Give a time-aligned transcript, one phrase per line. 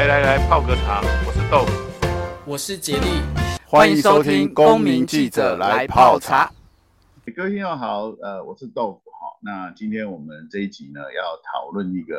[0.00, 1.02] 来来来，泡个茶。
[1.26, 3.20] 我是豆腐，我是杰力，
[3.66, 6.50] 欢迎收听《公民记者来泡茶》。
[7.36, 9.36] 各位听众好，呃，我是豆腐哈。
[9.42, 12.16] 那今天我们这一集呢，要讨论一个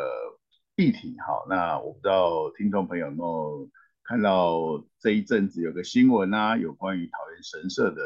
[0.76, 1.44] 议题哈。
[1.50, 3.68] 那我不知道听众朋友有没有
[4.04, 8.04] 看到这一阵子有个新闻啊，有关于桃园神社的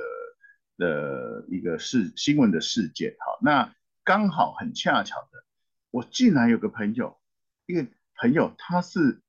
[0.78, 3.38] 的一个事新闻的事件哈。
[3.42, 5.44] 那刚好很恰巧的，
[5.92, 7.18] 我竟然有个朋友，
[7.66, 7.86] 一个
[8.16, 9.20] 朋友他是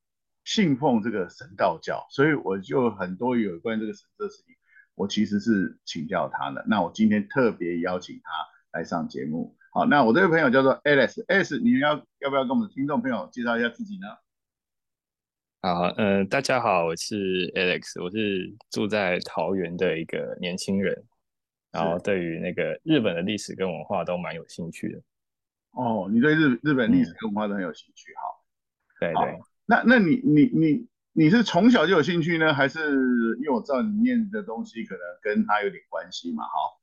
[0.46, 4.54] 信奉这个神道教，所以我就很多有关这个神的事情，
[4.94, 6.64] 我其实是请教他的。
[6.68, 9.56] 那我今天特别邀请他来上节目。
[9.72, 14.06] 好，那我这个朋友叫做 Alex，Alex，你要要不要跟我们的听众朋友介绍一下自己呢？
[15.62, 21.04] 好，嗯、呃，大家好，我是 Alex，我是住在桃园的一个年轻人。
[21.72, 25.02] 然后对于那个日本的历史跟文化都蛮有兴趣的。
[25.72, 28.22] 哦，你对日日本历史跟文化都很有兴趣哈、
[29.00, 29.12] 嗯？
[29.12, 29.38] 对对。
[29.66, 32.78] 那那你你你你是从小就有兴趣呢，还是
[33.38, 36.44] 因为我知道你念的东西可能跟他有点关系嘛？
[36.44, 36.78] 好，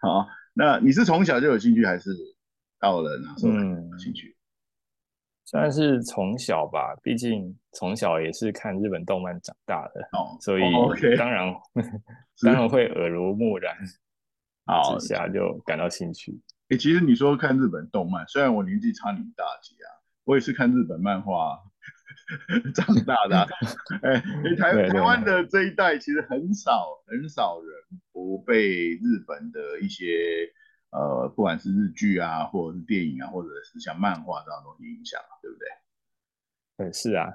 [0.22, 2.10] 好，那你是从小就有兴趣，还是
[2.78, 4.36] 到了哪时候有兴趣？
[5.44, 10.62] 算、嗯、是从小吧，毕竟从小也是看日本动漫长大的，哦，所以
[11.16, 12.00] 当然、哦 okay、
[12.46, 13.76] 当然会耳濡目染。
[14.66, 16.40] 好，之下就感到兴趣。
[16.68, 19.90] 哎、欸，其实你说看日本动漫，虽然我年纪差你们大几啊，
[20.22, 21.58] 我也是看日本漫画
[22.74, 23.46] 长大的、啊。
[24.02, 30.50] 哎、欸，台台湾的这一代其实很少很少人不被日本的一些
[30.90, 35.68] 呃，不管是日剧啊，或者是电影啊，或者是像漫画这样东西影响，对不对？
[36.76, 37.30] 对，是啊，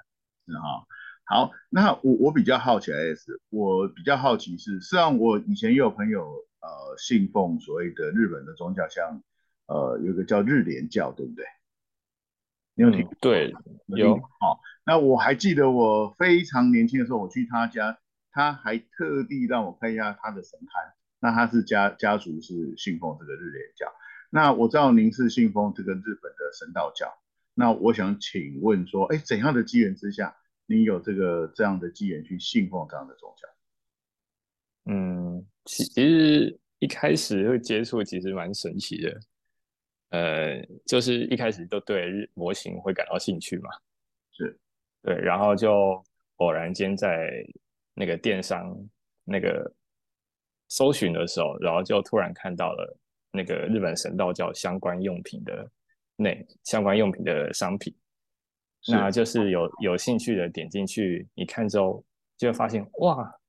[0.46, 0.86] 是哈。
[1.26, 6.46] 好，那我我比较好奇的是，我比较好奇是，虽然我以前也有朋友。
[6.66, 9.22] 呃，信奉所谓的日本的宗教，像
[9.68, 11.46] 呃，有个叫日莲教，对不对？
[12.76, 13.12] 你有听过？
[13.12, 13.54] 嗯、对，
[13.88, 14.16] 有。
[14.40, 17.98] 好、哦，那我还记得我非常年轻的时候，我去他家，
[18.32, 20.94] 他还特地让我看一下他的神龛。
[21.20, 23.88] 那他是家家族是信奉这个日莲教。
[24.30, 27.12] 那我知道您是信奉这个日本的神道教。
[27.54, 30.36] 那我想请问说，哎，怎样的机缘之下，
[30.68, 34.92] 你有这个这样的机缘去信奉这样的宗教？
[34.92, 35.46] 嗯。
[35.66, 39.20] 其其实一开始会接触，其实蛮神奇的，
[40.10, 43.70] 呃，就是一开始都对日模型会感到兴趣嘛，
[44.32, 44.60] 是，
[45.02, 46.04] 对，然后就
[46.38, 47.30] 偶然间在
[47.94, 48.76] 那个电商
[49.24, 49.72] 那个
[50.70, 52.98] 搜寻的时候，然后就突然看到了
[53.32, 55.70] 那个日本神道教相关用品的
[56.16, 57.94] 那相关用品的商品，
[58.88, 62.04] 那就是有有兴趣的点进去一看之后，
[62.38, 63.40] 就会发现哇。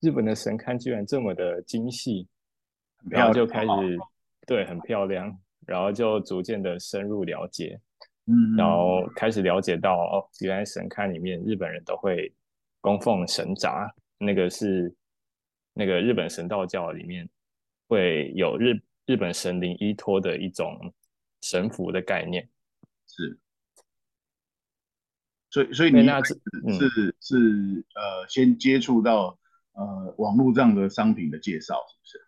[0.00, 2.28] 日本的神龛居然这么的精细，
[3.08, 3.98] 然后就开始
[4.46, 5.34] 对很漂亮，
[5.66, 7.80] 然后就逐渐的深入了解，
[8.26, 12.32] 嗯，然后开始了解到哦，原来神龛里面日本人都会
[12.80, 14.94] 供奉神札，那个是
[15.72, 17.28] 那个日本神道教里面
[17.88, 20.92] 会有日日本神灵依托的一种
[21.42, 22.48] 神符的概念，
[23.06, 23.38] 是，
[25.50, 26.34] 所以所以你那是、
[26.66, 29.38] 嗯、是是呃先接触到。
[29.76, 32.18] 呃，网络这样的商品的介绍是不是？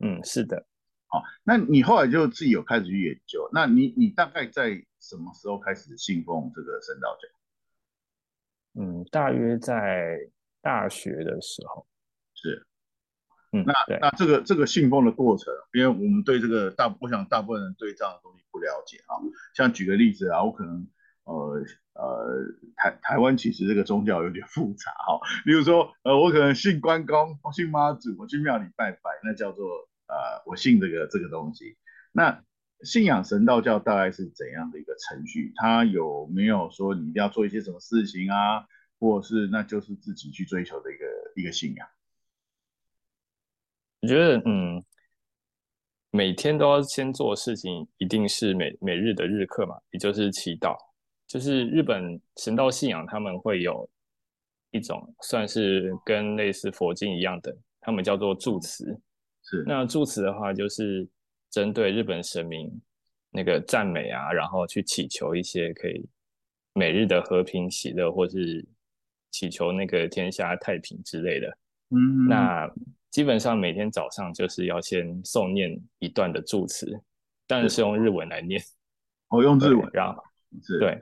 [0.00, 0.66] 嗯，是的。
[1.16, 3.48] 好，那你后来就自己有开始去研究。
[3.52, 8.82] 那你你大概在什么时候开始信奉这个神道教？
[8.82, 10.18] 嗯，大约在
[10.60, 11.86] 大学的时候。
[12.34, 12.66] 是。
[13.52, 19.16] 嗯，那那这个这个信奉的过程，因为我们对这个大，我想大部分人对这样的东西不了解啊。
[19.54, 20.86] 像举个例子啊，我可能。
[21.26, 21.60] 呃
[21.94, 22.28] 呃，
[22.76, 31.76] 台台湾其实这个宗教有点复杂哈，比如说呃，我可能信关公，我信妈祖，我去庙里拜拜，那叫做呃，我信这个这个东西。
[32.12, 32.42] 那
[32.82, 35.52] 信仰神道教大概是怎样的一个程序？
[35.56, 38.66] 它有没有说你一定要做一些什么事情啊，
[38.98, 41.04] 或是那就是自己去追求的一个
[41.36, 41.88] 一个信仰？
[44.02, 44.84] 我觉得嗯，
[46.10, 50.76] 每天都要先做事情，一定是每每日的日课嘛，也就是祈祷。
[51.26, 53.88] 就是日本神道信仰，他们会有
[54.70, 59.00] 一种算是跟类似佛经一样的，他们叫做祝词。
[59.48, 61.08] 是，那祝词的话，就是
[61.50, 62.70] 针对日本神明
[63.30, 66.04] 那个赞美啊，然后去祈求一些可以
[66.74, 68.66] 每日的和平喜乐，或是
[69.30, 71.48] 祈求那个天下太平之类的。
[71.90, 72.68] 嗯，那
[73.10, 77.00] 基本上每天早上就是要先诵念一段的祝词，
[77.46, 78.60] 但是用日文来念。
[79.28, 80.22] 哦，用日文，然后
[80.80, 81.00] 对。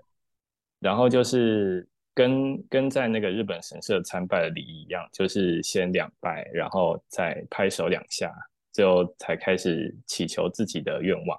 [0.81, 8.33] 然后就是跟跟在那个日本神社参拜的礼仪一样，就是先两拜，然后再拍手两下，
[8.73, 11.39] 最后才开始祈求自己的愿望，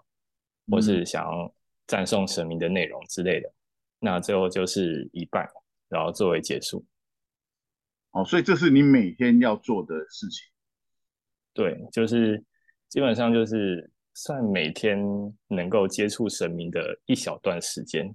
[0.69, 1.54] 或是想要
[1.88, 3.51] 赞颂神明的内容之类的。
[4.00, 5.50] 那最后就是一拜，
[5.88, 6.86] 然后作为结束。
[8.12, 10.45] 哦，所以这是你每天要做的事情。
[11.54, 12.44] 对，就是
[12.89, 14.98] 基本上就是算每天
[15.48, 18.13] 能够接触神明的一小段时间。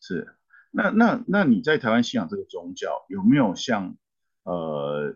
[0.00, 0.26] 是，
[0.70, 3.96] 那那那你在台湾信仰这个宗教，有没有像
[4.44, 5.14] 呃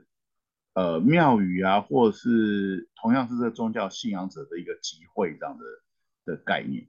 [0.75, 5.65] 呃庙宇啊，或者是同样是这个宗教信仰者的一个集会这样的
[6.25, 6.87] 的概念？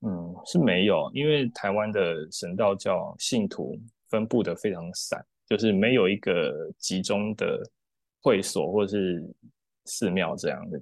[0.00, 5.24] 嗯，是没有，因为台湾的神道教信徒分布的非常散。
[5.48, 7.62] 就是没有一个集中的
[8.20, 9.24] 会所或是
[9.86, 10.78] 寺庙这样的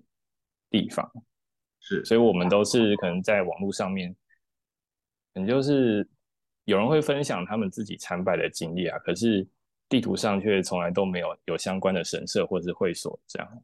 [0.69, 1.09] 地方，
[1.79, 4.13] 是，所以我们都是可能在网络上面，
[5.33, 6.05] 可能就是
[6.67, 9.49] 有人会分享他们自己参拜的经历啊，可是
[9.89, 13.63] 地图上却从来都没有有相关的神社或是会所这样。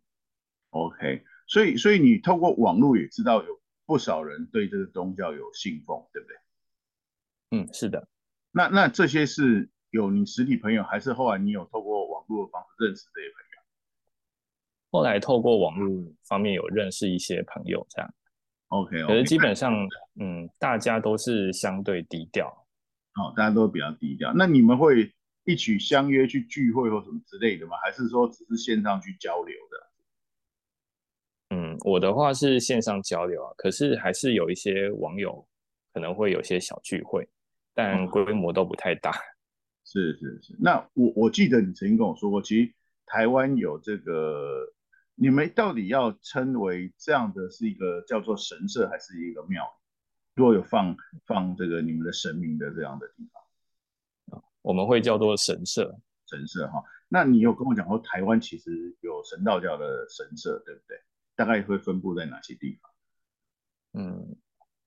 [0.70, 6.36] OK，所以所以你透过网络也知道有不少人对这个宗教有信奉，对不对？
[7.58, 8.08] 嗯，是的。
[8.50, 9.68] 那那这些是。
[9.92, 13.62] 有你实体朋友，还是后来你有透过网络的方式认识这些朋友？
[14.90, 18.14] 后来透过网络方面有认识一些朋友，这样。
[18.68, 19.86] OK，可是基本上，
[20.18, 22.61] 嗯，大家都是相对低调。
[23.14, 24.32] 哦，大家都比较低调。
[24.34, 25.12] 那你们会
[25.44, 27.76] 一起相约去聚会或什么之类的吗？
[27.84, 31.56] 还是说只是线上去交流的？
[31.56, 35.46] 嗯，我的话是线上交流啊，可是还是有一些网友
[35.92, 37.28] 可能会有些小聚会，
[37.74, 39.10] 但规模都不太大。
[39.10, 39.22] 嗯
[39.84, 42.72] 是是是，那我我记得你曾经跟我说过，其实
[43.04, 44.72] 台湾有这个，
[45.16, 49.64] 你们到底要称为这样的是一个叫做神社还是一个庙？
[50.34, 50.96] 如果有放
[51.26, 55.94] 放这个你们的神明的这样的地方，我们会叫做神社，
[56.26, 56.82] 神社哈。
[57.08, 60.96] 那你有跟我讲过，台湾其实有神道教的神社，对不对？
[61.34, 62.90] 大概会分布在哪些地方？
[63.94, 64.36] 嗯。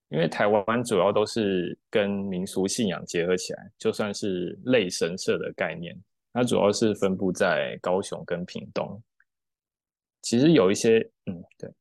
[0.09, 6.00] 因为台湾主要都是跟民俗信仰结合起来，就算是类神社的概念，
[6.31, 9.01] 它主要是分布在高雄跟屏东。
[10.21, 11.74] 其实有一些，嗯，对，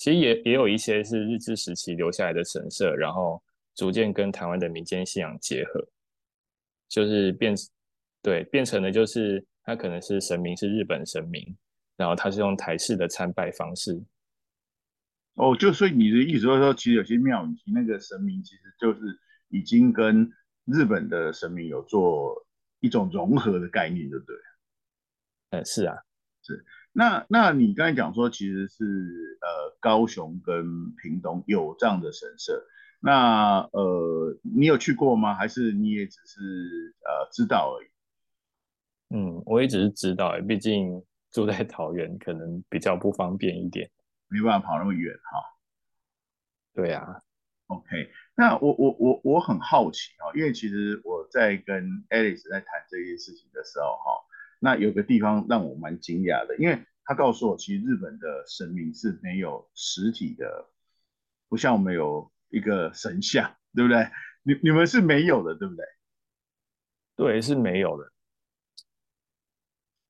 [0.00, 3.42] 其实也也有一些是日治时期留下来的神社，然后
[3.74, 5.86] 逐渐跟台湾的民间信仰结合，
[6.88, 7.54] 就是变，
[8.22, 11.54] 对，变成了就是它可能是神明是日本神明，
[11.98, 14.02] 然后它是用台式的参拜方式。
[15.34, 19.00] 哦，就所以你的意思就是说，其实有些庙宇那个神明，其实就是
[19.48, 20.26] 已经跟
[20.64, 22.46] 日本的神明有做
[22.80, 24.36] 一种融合的概念，对不对？
[25.50, 25.94] 嗯，是啊，
[26.40, 26.64] 是。
[26.92, 28.84] 那那你刚才讲说，其实是
[29.40, 32.66] 呃高雄跟屏东有这样的神社，
[33.00, 35.34] 那呃你有去过吗？
[35.34, 36.40] 还是你也只是
[37.04, 37.88] 呃知道而已？
[39.14, 43.90] 嗯，我也只是知道，毕竟住在桃园，可能比较不方便一点。
[44.28, 45.42] 没办法跑那么远哈，
[46.72, 47.20] 对呀
[47.66, 54.14] ，OK，那我我我我很好奇哦，因为其实我在跟 Alice 在谈这件事情的时候哈，
[54.60, 60.70] 那有个地方让我蛮惊讶的，因为他告诉我，其实日本的神明是没有实体的，
[61.48, 64.08] 不像我们有一个神像，对不对？
[64.44, 65.84] 你你们是没有的，对不对？
[67.16, 68.12] 对，是没有的。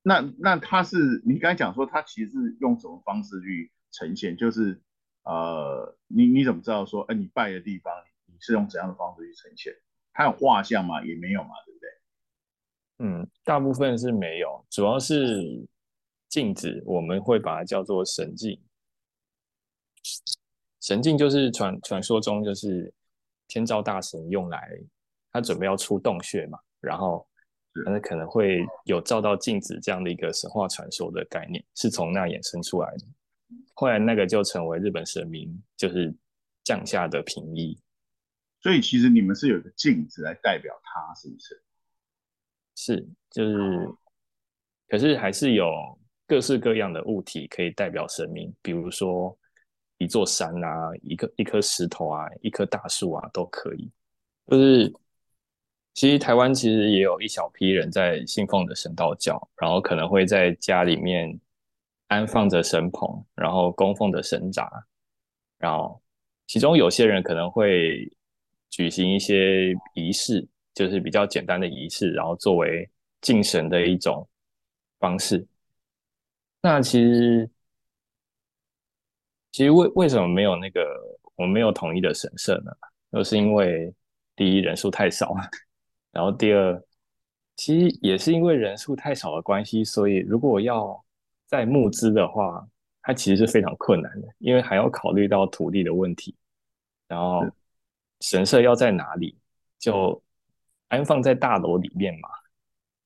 [0.02, 3.72] 那那他是你刚才讲说，他其实是用什么方式去？
[3.92, 4.80] 呈现就是，
[5.24, 7.92] 呃，你你怎么知道说，哎、呃，你拜的地方，
[8.26, 9.74] 你是用怎样的方式去呈现？
[10.12, 11.04] 他有画像吗？
[11.04, 11.69] 也没有嘛，对？
[13.02, 15.66] 嗯，大部分是没有，主要是
[16.28, 18.60] 镜子，我们会把它叫做神镜。
[20.82, 22.92] 神镜就是传传说中就是
[23.48, 24.70] 天照大神用来，
[25.32, 27.26] 他准备要出洞穴嘛，然后
[27.86, 33.06] 那可能会有照到镜子这样的一个神话传说的概念，是从那衍生出来的。
[33.72, 36.14] 后来那个就成为日本神明就是
[36.64, 37.78] 降下的平抑，
[38.60, 41.62] 所以其实你们是有个镜子来代表他，是不是？
[42.82, 43.88] 是，就是，
[44.88, 45.70] 可是还是有
[46.26, 49.36] 各式各样的物体可以代表神明，比如说
[49.98, 53.90] 一座山啊，一个一颗石头啊，一棵大树啊，都可以。
[54.46, 54.90] 就是
[55.92, 61.38] 其实台湾其实也有一小批人在信奉的神道教，然后可能会在家里面。
[62.10, 64.68] 安放着神棚，然后供奉着神札，
[65.58, 66.02] 然后
[66.48, 68.10] 其中有些人可能会
[68.68, 72.88] 举行一些仪式，就是比较简单的仪式，然后作为
[73.20, 74.26] 敬神的一种
[74.98, 75.46] 方式。
[76.62, 77.50] 那其实，
[79.52, 80.80] 其实为为什么没有那个
[81.36, 82.70] 我们没有统一的神社呢？
[83.12, 83.92] 就是因为
[84.36, 85.34] 第一人数太少，
[86.12, 86.82] 然后第二，
[87.56, 91.02] 其实也是因为人数太少的关系，所以如果要
[91.46, 92.64] 再募资的话，
[93.02, 96.34] 它其实是非常困难的，因为还要考虑到土地的问题，
[97.08, 97.44] 然后
[98.20, 99.36] 神社要在哪里，
[99.78, 100.22] 就
[100.90, 102.28] 安放在大楼里面嘛。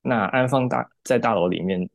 [0.03, 1.89] 那安放大在大楼里面，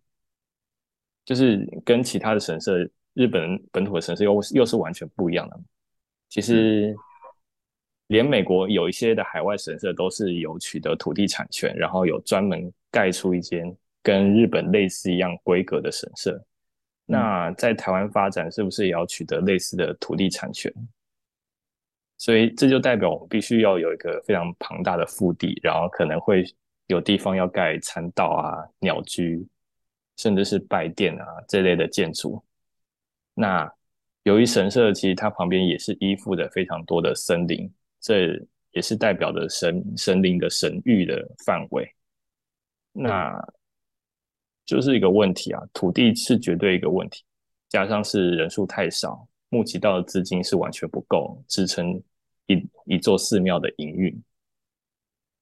[1.25, 5.60] 就是跟其他的神社，日本本土的神社又又是完全不一样的。
[6.27, 6.96] 其实，
[8.08, 16.43] 连美国有一些的海外神社都是有取得土地产权，然后有专门盖出一间跟日本类似一样规格的神社。
[17.05, 20.74] 那在台湾发展，是不是也要取得类似的土地产权？
[22.19, 26.45] 所以这就代表我们必须要有一个非常庞大的腹地，然后可能会。
[26.89, 29.47] 有地方要盖参道啊、鸟居，
[30.17, 32.43] 甚至是拜殿啊这类的建筑。
[33.35, 33.71] 那
[34.23, 37.71] 由于神社其实它旁边也是依附的非常多的森林，
[38.01, 41.88] 这也是代表着神神灵的神域的范围。
[42.91, 43.39] 那
[44.65, 47.23] 就是一个问题啊，土地是绝对一个问题，
[47.67, 52.01] 加上是人数太少，募集到的资金是完全不够支撑
[52.48, 54.24] 一一座寺庙的营运。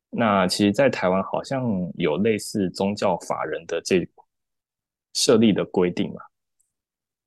[0.10, 1.64] 那其实，在台湾好像
[1.96, 4.08] 有类似宗教法人的这
[5.14, 6.22] 设立的规定嘛？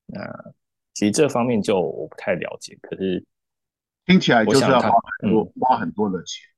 [0.06, 0.52] 那
[0.94, 3.24] 其实这方面就我不太了解，可是
[4.06, 6.48] 听起来就是要花很多、嗯、花很多的钱。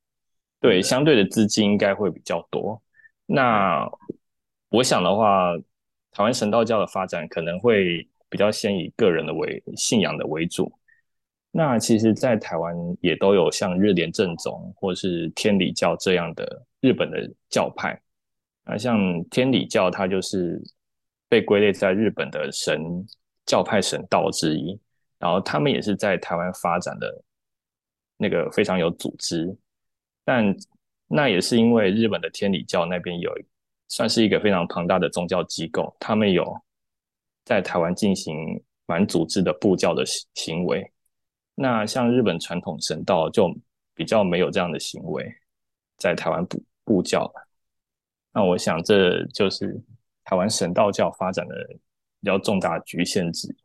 [0.60, 2.80] 对，相对的资金应该会比较多。
[3.26, 3.90] 那
[4.68, 5.56] 我想的话，
[6.12, 10.72] 台湾神道教的发展可能会比较先以个人的为信仰的为主。
[11.50, 18.00] 那其实，在台湾也都有像日莲正宗或是天理教这样的日本的教派。
[18.64, 20.58] 那像天理教，它就是
[21.28, 23.04] 被归类在日本的神
[23.44, 24.80] 教派神道之一。
[25.18, 27.22] 然后他们也是在台湾发展的
[28.16, 29.54] 那个非常有组织。
[30.24, 30.56] 但
[31.06, 33.30] 那也是因为日本的天理教那边有
[33.88, 36.58] 算是一个非常庞大的宗教机构，他们有
[37.52, 38.34] 在台湾进行
[38.86, 40.02] 蛮组织的布教的
[40.34, 40.90] 行为。
[41.54, 43.54] 那像日本传统神道就
[43.94, 45.30] 比较没有这样的行为，
[45.98, 47.30] 在台湾布布教。
[48.32, 49.78] 那我想这就是
[50.24, 51.54] 台湾神道教发展的
[52.20, 53.56] 比较重大局限之一。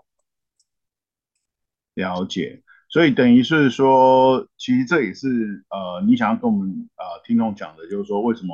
[2.02, 8.54] 了解，所以等于是说，其实这也是呃，你想要跟我们呃听众讲的，就是说为什么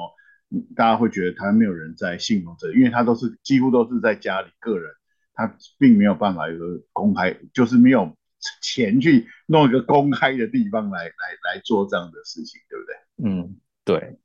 [0.76, 2.72] 大家会觉得台湾没有人在信奉这？
[2.74, 4.94] 因为他都是几乎都是在家里个人，
[5.34, 8.16] 他并没有办法有个公开，就是没有。
[8.62, 12.96] 钱去弄一个公开的地方来来来做这样的事情，对不对？
[13.26, 14.20] 嗯，对。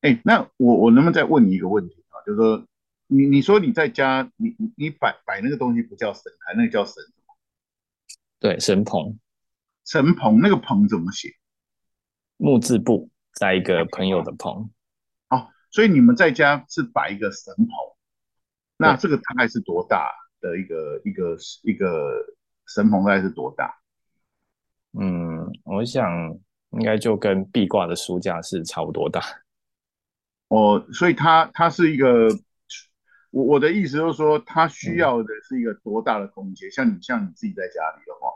[0.00, 2.22] 哎、欸，那我我能不能再问你一个问题啊？
[2.24, 2.64] 就是说，
[3.08, 7.34] 你你说你在家，你你你摆摆那个东西不叫神台，那个叫神什么？
[8.38, 9.18] 对，神棚。
[9.84, 11.34] 神棚那个棚怎么写？
[12.36, 14.70] 木字部，在一个朋友的棚。
[15.30, 17.66] 哦，所以你们在家是摆一个神棚，
[18.76, 21.86] 那这个大概是多大的一个一个一个？
[22.70, 23.74] 神棚大概是多大？
[25.00, 26.38] 嗯，我想
[26.72, 29.22] 应该就跟壁挂的书架是差不多大。
[30.48, 32.28] 哦，所以它它是一个，
[33.30, 36.68] 我我的意思就是说，它需要的是一个多大的空间？
[36.68, 38.28] 嗯、像你像你自己在家里的话，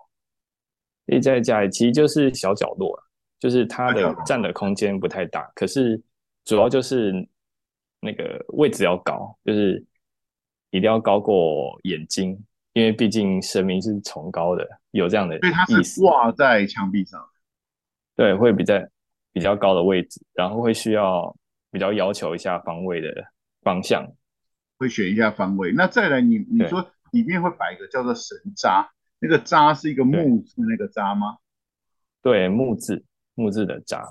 [1.05, 2.99] 自己在家里其实就是小角落，
[3.39, 6.03] 就是它的占的空间不太大，可是
[6.47, 7.13] 主要就是
[8.01, 9.85] 那个位置要高，就是
[10.73, 12.45] 一定要高过眼睛。
[12.73, 15.47] 因为毕竟神明是崇高的，有这样的意思。
[15.47, 17.23] 所以它是挂在墙壁上。
[18.17, 18.75] 对，会比较
[19.31, 21.37] 比较高的位置，然后会需要
[21.71, 23.09] 比较要求一下方位的
[23.61, 24.07] 方向，
[24.79, 25.71] 会选一下方位。
[25.73, 28.89] 那再来你，你你说里面会摆一个叫做神札，
[29.19, 31.37] 那个札是一个木字那个札吗？
[32.23, 34.09] 对，木字木字的札。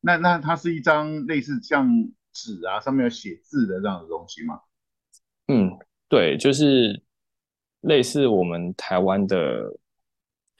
[0.00, 1.88] 那那它是一张类似像
[2.32, 4.60] 纸啊，上面有写字的这样的东西吗？
[5.48, 5.76] 嗯，
[6.08, 7.00] 对，就是。
[7.84, 9.70] 类似我们台湾的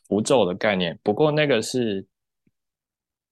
[0.07, 2.07] 符咒的概念，不过那个是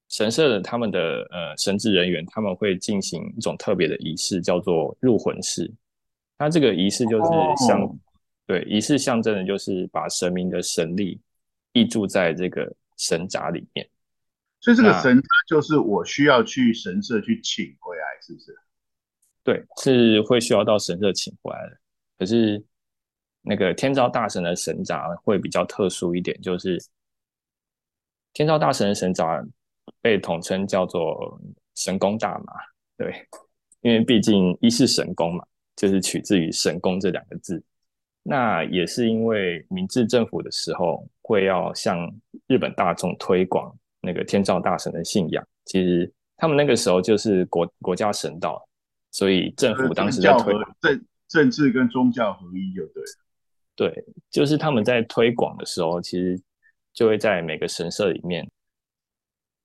[0.09, 0.99] 神社的他们的
[1.31, 5.71] 呃神职人员，他们会进行一种特别的仪式，叫做入魂式。
[6.38, 7.95] 它这个仪式就是象、哦、
[8.47, 11.21] 对仪式象征的，就是把神明的神力
[11.75, 13.87] 挹注在这个神札里面。
[14.62, 18.57] 所以这个神札就是我需要去神社去请回来，是不是？
[19.45, 21.76] 对，是会需要到神社请回来的。
[22.23, 22.64] 可是。
[23.45, 26.81] 那个天照大神的神札会比较特殊一点，就是
[28.33, 29.45] 天照大神的神札
[30.00, 31.41] 被统称叫做
[31.75, 32.52] 神功大麻，
[32.97, 33.12] 对，
[33.81, 37.61] 因为毕竟一是神功嘛，就是取自于神功这两个字。
[38.23, 42.09] 那也是因为明治政府的时候会要向
[42.47, 48.64] 日本大众推广那个天照大神的信仰，其实他们那个时候就是国国家神道，
[49.11, 53.09] 所以政府当时在推政政治跟宗教合一就对了。
[53.75, 56.39] 对，就是他们在推广的时候，其实
[56.93, 58.49] 就会在每个神社里面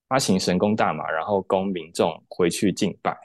[0.07, 3.17] 发行神功大麻，然后供民众回去敬拜。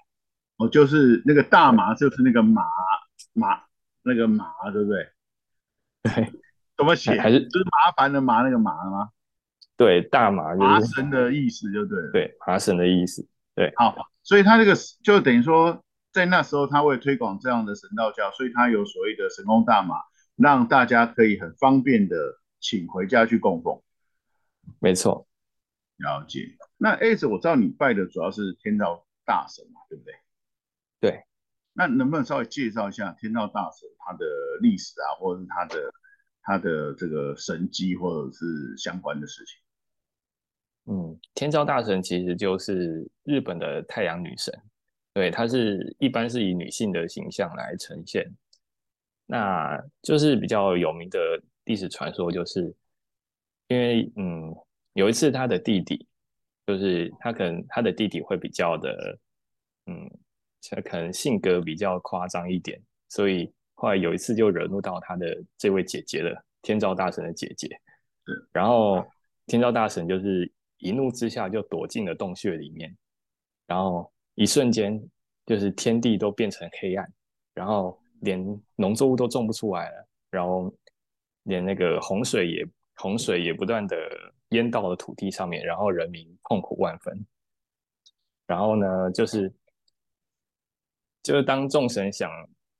[0.57, 2.63] 哦，就是那个大麻，就是那个麻
[3.33, 3.63] 麻
[4.03, 5.09] 那个麻，对不对？
[6.03, 6.33] 对，
[6.77, 7.17] 怎么写？
[7.21, 9.11] 还是就是麻烦的麻那个麻吗？
[9.77, 12.11] 对，大麻、就是、麻神的意思就对了。
[12.11, 13.25] 对，麻神的意思。
[13.55, 13.95] 对，好，
[14.25, 15.81] 所以他这个就等于说，
[16.13, 19.97] 在那时候他为推广这样的神道教，所以他有所谓的神功大马，
[20.37, 22.17] 让大家可以很方便的
[22.61, 23.83] 请回家去供奉。
[24.79, 25.27] 没错，
[25.97, 26.57] 了解。
[26.77, 30.15] 那 S，我知道你拜的主要是天照大神嘛，对不对？
[31.01, 31.25] 对。
[31.73, 34.27] 那能不能稍微介绍一下天照大神他的
[34.61, 35.93] 历史啊，或者是他的
[36.43, 39.59] 他的这个神迹，或者是相关的事情？
[40.93, 44.53] 嗯，天照大神其实就是日本的太阳女神，
[45.13, 48.31] 对，她是一般是以女性的形象来呈现。
[49.27, 51.19] 那就是比较有名的
[51.65, 52.75] 历史传说，就是
[53.69, 54.55] 因为嗯，
[54.95, 56.07] 有一次他的弟弟，
[56.67, 59.19] 就是他可能他的弟弟会比较的
[59.87, 60.11] 嗯，
[60.85, 67.69] 可能性格比较夸张一点，所以后来有一次就惹怒到他的这位姐姐了，天照大神的姐姐。
[68.53, 69.07] 然后
[69.47, 70.53] 天照大神就是。
[70.85, 72.93] 一怒之下就躲进了洞穴里面，
[73.69, 75.01] 然后一瞬间
[75.47, 77.13] 就是天地都变成黑暗，
[77.55, 78.43] 然后连
[78.77, 80.73] 农作物都种不出来了，然后
[81.45, 83.97] 连那个洪水也洪水也不断的
[84.51, 87.27] 淹到了土地上面，然后人民痛苦万分。
[88.47, 89.53] 然后呢，就是
[91.23, 92.31] 就是当众神想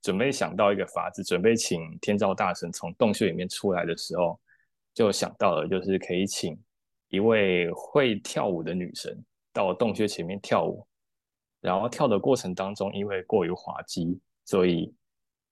[0.01, 4.39] 准备想到一个法子，准备请天照大神从洞穴里面出来的时候，
[4.93, 6.57] 就想到了就是可以请。
[7.09, 10.83] 一位会跳舞的女神到洞穴前面跳舞，
[11.63, 14.93] 然后跳的过程当中，因为过于滑稽，所以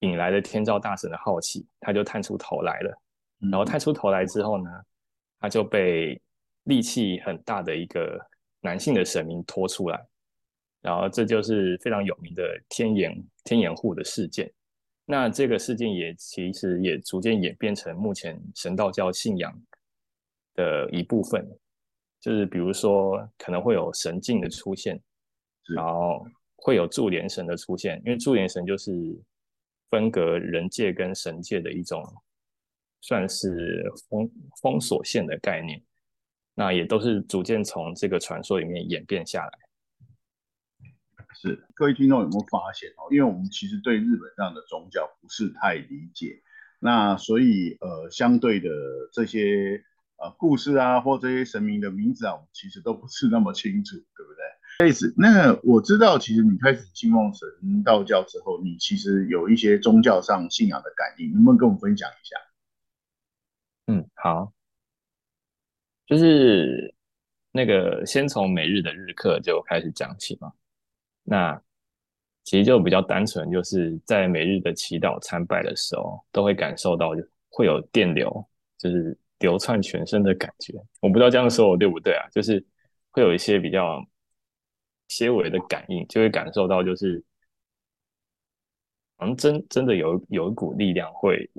[0.01, 3.01] 引来了天照大神的好奇，他就探出头来了。
[3.49, 4.69] 然后探出头来之后呢，
[5.39, 6.21] 他就被
[6.65, 8.19] 力气很大的一个
[8.59, 10.05] 男性的神明拖出来，
[10.81, 14.51] 然后这就是非常有名的天眼天眼户的事件。
[15.05, 19.51] 那这个事件也其实也逐渐演变成目前神道教信仰
[20.55, 21.49] 的一部分，
[22.19, 25.01] 就是比如说可能会有神镜的出现，
[25.75, 28.91] 然后会有注连神的出现，因为注连神就是
[29.89, 32.03] 分隔人界跟神界的一种，
[33.01, 35.81] 算是封封锁线的概念。
[36.53, 39.59] 那也都是逐渐从这个传说里面演变下来。
[41.33, 43.07] 是，各位听众有没有发现哦？
[43.11, 46.41] 因为我们其实对日本这样的宗教不是太理解，
[46.79, 48.69] 那所以呃，相对的
[49.13, 49.83] 这些。
[50.17, 54.43] 啊，故事啊，或这些神明的名字啊，我们其实都不是那么清楚，对不对？
[55.17, 57.47] 那我知道，其实你开始信奉神
[57.83, 62.35] 道教之后，你其实有一些宗教上信仰的感应，能不能跟我们分享一下？
[63.87, 64.51] 嗯，好，
[66.05, 66.93] 就是
[67.51, 70.51] 那个先从每日的日课就开始讲起嘛。
[71.23, 71.61] 那
[72.43, 77.11] 其实就比较单纯，就是在每日的祈祷参拜的时候，都会感受到
[77.49, 79.17] 会有电流，就是。
[79.41, 82.29] 流窜全身的感觉，我不知道这样说我对不对啊？
[82.29, 82.63] 就是
[83.09, 83.99] 会有一些比较
[85.11, 87.23] 些微的感应，就会感受到，就是
[89.17, 91.49] 好像真真的有有一股力量会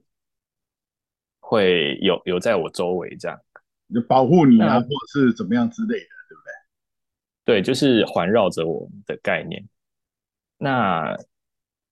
[1.38, 3.38] 会有有在我周围这样，
[3.94, 6.42] 就保护你啊，或者是怎么样之类的，对不
[7.44, 7.54] 对？
[7.60, 9.62] 对，就是环绕着我的概念。
[10.56, 11.16] 那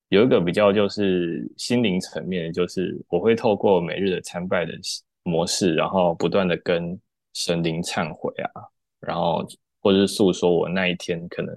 [0.08, 4.72] 有一个比较就是心灵层面，就是我会透过每日的参拜的。
[5.22, 6.98] 模式，然后不断的跟
[7.34, 8.64] 神灵忏悔啊，
[9.00, 9.46] 然后
[9.80, 11.54] 或者是诉说我那一天可能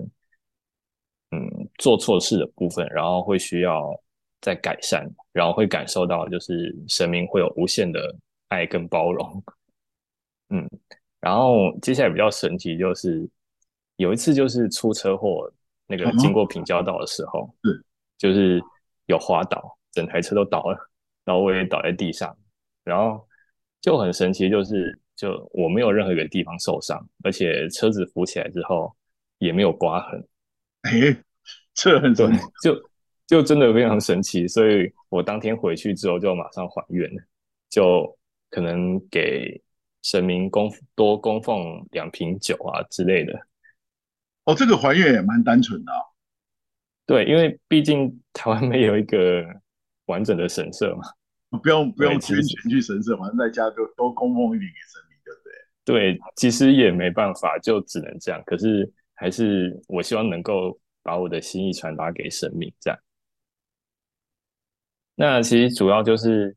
[1.32, 3.94] 嗯做错事的部分，然后会需要
[4.42, 8.16] 再改善，然后会感受到就是神明会有无限的
[8.48, 9.44] 爱跟包容，
[10.50, 10.70] 嗯，
[11.20, 13.30] 然后接下来比较神奇就是
[13.98, 15.52] 有一次就是出车祸，
[15.88, 17.84] 那个经过平交道的时候，嗯，
[18.18, 18.62] 就是
[19.06, 20.78] 有滑倒，整台车都倒了，
[21.26, 22.36] 然后我也倒在地上，
[22.84, 23.28] 然后。
[23.84, 28.94] 就很神奇，就是就我没有任何一个地方受伤，而且车子扶起来之后
[29.38, 30.28] 也没有刮痕。
[30.82, 30.92] 哎，
[31.74, 32.90] 这很神奇，就
[33.28, 34.48] 就真的非常神奇。
[34.48, 37.22] 所以我当天回去之后就马上还愿了，
[37.70, 38.18] 就
[38.50, 39.62] 可能给
[40.02, 43.40] 神明供多供奉两瓶酒啊之类的。
[44.46, 46.02] 哦，这个还愿也蛮单纯的哦。
[47.06, 49.46] 对，因为毕竟台湾没有一个
[50.06, 51.04] 完整的神社嘛。
[51.62, 56.16] 不用不用捐钱去神社，反正在家就多供奉一点给神明，对不对？
[56.16, 58.42] 对，其实也没办法，就只能这样。
[58.46, 63.00] 可是还是我希望能够把我的心意传达给神明，这样。
[65.16, 66.56] 那其实主要就是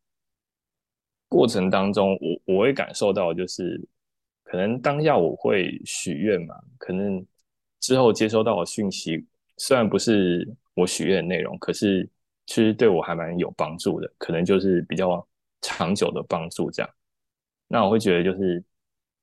[1.28, 2.14] 过程当中，
[2.46, 3.78] 我我会感受到，就是
[4.44, 7.24] 可能当下我会许愿嘛，可能
[7.80, 9.26] 之后接收到的讯息
[9.58, 12.08] 虽然不是我许愿的内容，可是
[12.46, 15.26] 其实对我还蛮有帮助的，可能就是比较
[15.60, 16.90] 长久的帮助这样。
[17.68, 18.62] 那我会觉得就是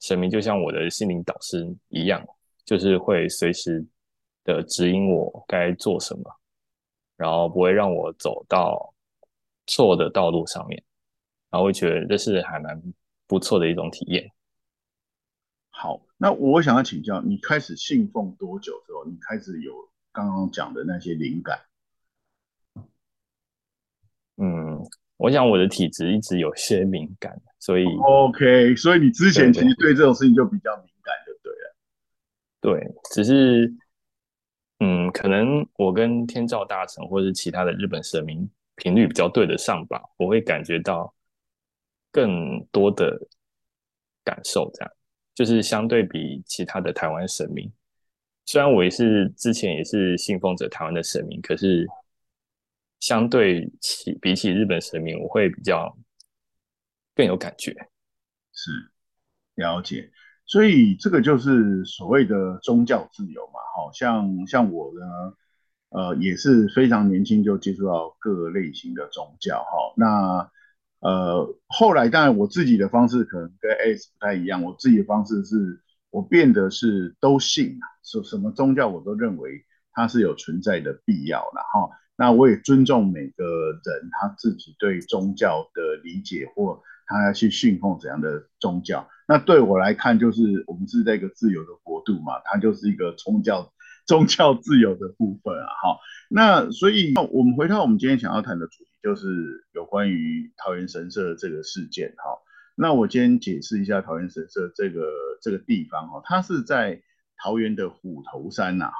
[0.01, 2.21] 神明就像我的心灵导师一样，
[2.65, 3.85] 就是会随时
[4.43, 6.23] 的指引我该做什么，
[7.15, 8.93] 然后不会让我走到
[9.67, 10.83] 错的道路上面，
[11.49, 12.81] 然后会觉得这是还蛮
[13.25, 14.29] 不错的一种体验。
[15.69, 19.73] 好，那我想要请教，你开始信奉多久之后，你开始有
[20.11, 21.57] 刚刚讲的那些灵感？
[24.37, 24.79] 嗯，
[25.17, 31.75] 我想我的体质一直有些敏感，所以 OK，所以你之前其实对这种事情就比较敏感，就对了。
[32.61, 33.73] 对，对，只是
[34.79, 41.13] 嗯，可能我跟天照大神或者是其他的日本神明频率比较对得上吧，我会感觉到
[42.11, 43.17] 更多的
[44.23, 44.91] 感受，这样。
[45.35, 47.71] 就是相对比其他的台湾神明，
[48.45, 51.87] 虽然我也是之前也是信奉着台湾的神明，可是
[53.03, 55.93] 相对起比起日本神明，我会比较
[57.13, 57.75] 更有感觉。
[58.53, 58.71] 是，
[59.55, 60.09] 了解。
[60.45, 63.59] 所以这个就是所谓的宗教自由嘛。
[63.75, 65.05] 好像像我呢，
[65.89, 69.59] 呃，也是非常年轻就接触到各类型的宗教。
[69.63, 70.49] 哈，那。
[71.05, 81.89] 呃，后来当然我自己的方式可能跟 S 不太一样，我自己的方式是我变得是都信啊，什什么宗教我都认为它是有存在的必要了哈。
[82.23, 83.43] 那我也尊重每个
[83.83, 89.05] 人他自己对宗教的理解或他要去信奉怎样的宗教。
[89.27, 93.73] 那对我来看，就是我们是在一个自由的国度嘛，它就是一个宗教
[94.05, 95.67] 宗教自由的部分啊。
[95.83, 98.89] 哈，那所以我们回到我们今天想要谈的主题。
[99.03, 102.39] 就是有关于桃园神社这个事件哈，
[102.77, 105.01] 那我今天解释一下桃园神社这个
[105.41, 107.01] 这个地方哈，它是在
[107.43, 108.93] 桃园的虎头山呐哈。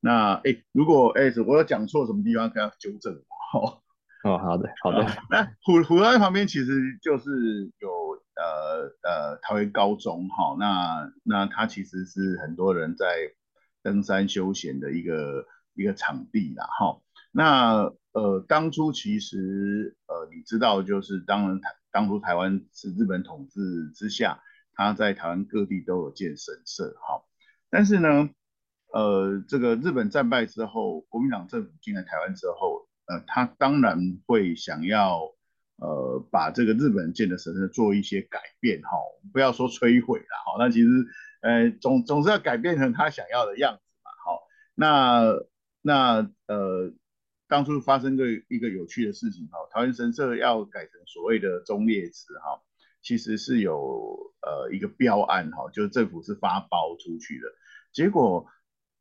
[0.00, 3.82] 那哎，如果哎我有讲错什么地方，可以纠正我哈。
[4.24, 5.06] 哦，好的好的。
[5.30, 7.90] 那虎虎头山旁边其实就是有
[8.36, 13.06] 呃呃桃园高中哈，那那它其实是很多人在
[13.82, 17.00] 登山休闲的一个一个场地啦哈。
[17.32, 24.42] 那呃，当初其实呃，你知道，就是当然台当初台湾是日本统治之下，
[24.74, 27.22] 它在台湾各地都有建神社，哈。
[27.70, 28.28] 但是呢，
[28.92, 35.32] 呃，这个日本战败之后，国民党政府进来台湾之后，呃，他当然会想要
[35.76, 38.90] 呃，把这个日本建的神社做一些改变，哈，
[39.32, 40.56] 不要说摧毁了，哈。
[40.58, 40.88] 那其实
[41.42, 44.42] 呃，总总是要改变成他想要的样子嘛，好。
[44.74, 45.34] 那
[45.82, 46.92] 那呃。
[47.50, 52.62] 当初发生个一个有趣的事情哈，桃园神社要改成所谓的忠烈祠哈，
[53.02, 57.48] 其实是有呃一个标案哈，就是政府是发包出去的，
[57.92, 58.46] 结果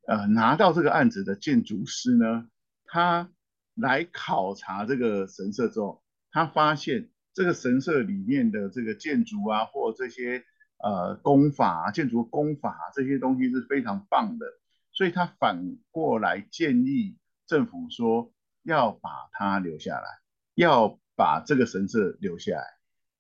[0.10, 2.48] 呃拿到这个案子的建筑师呢，
[2.86, 3.30] 他
[3.76, 10.44] 来考察这个神社之后，他发现这个神社里面的这个建筑啊，或这些
[10.84, 14.46] 呃工法、建筑工法这些东西是非常棒的，
[14.92, 18.34] 所以他反过来建议政府说。
[18.64, 20.06] 要把它留下来，
[20.54, 22.64] 要把这个神社留下来。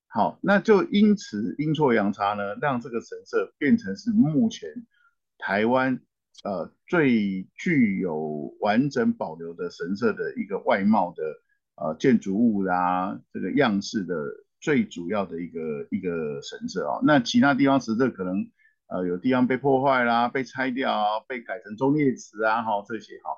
[0.08, 4.86] 好，那就因此阴错阳差呢，让这个神社变成是目前
[5.38, 6.02] 台湾
[6.43, 11.23] 呃最具有完整保留的神社的一个外貌的
[11.75, 14.15] 呃建筑物啦，这个样式的
[14.60, 16.99] 最主要的一个一个神社啊。
[17.04, 18.49] 那其他地方神社可能
[18.88, 23.32] 呃有地方被破坏啦，被拆掉啊，被改成忠烈祠啊，哈这些哈。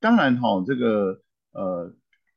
[0.00, 1.20] 当然哈这个。
[1.56, 1.94] 呃，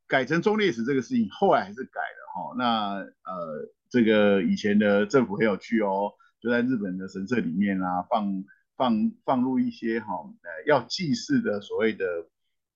[0.07, 2.55] 改成忠烈祠这个事情，后来还是改了哈。
[2.55, 8.31] 那呃，这个以前的政府很有趣哦，就在日本的神社里面啊，放
[8.77, 10.13] 放放入一些哈，
[10.43, 12.05] 呃，要祭祀的所谓的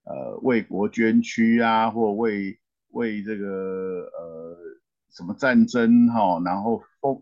[0.04, 2.60] 呃为国捐躯啊，或为
[2.90, 4.58] 为这个呃
[5.12, 7.22] 什么战争哈，然后奉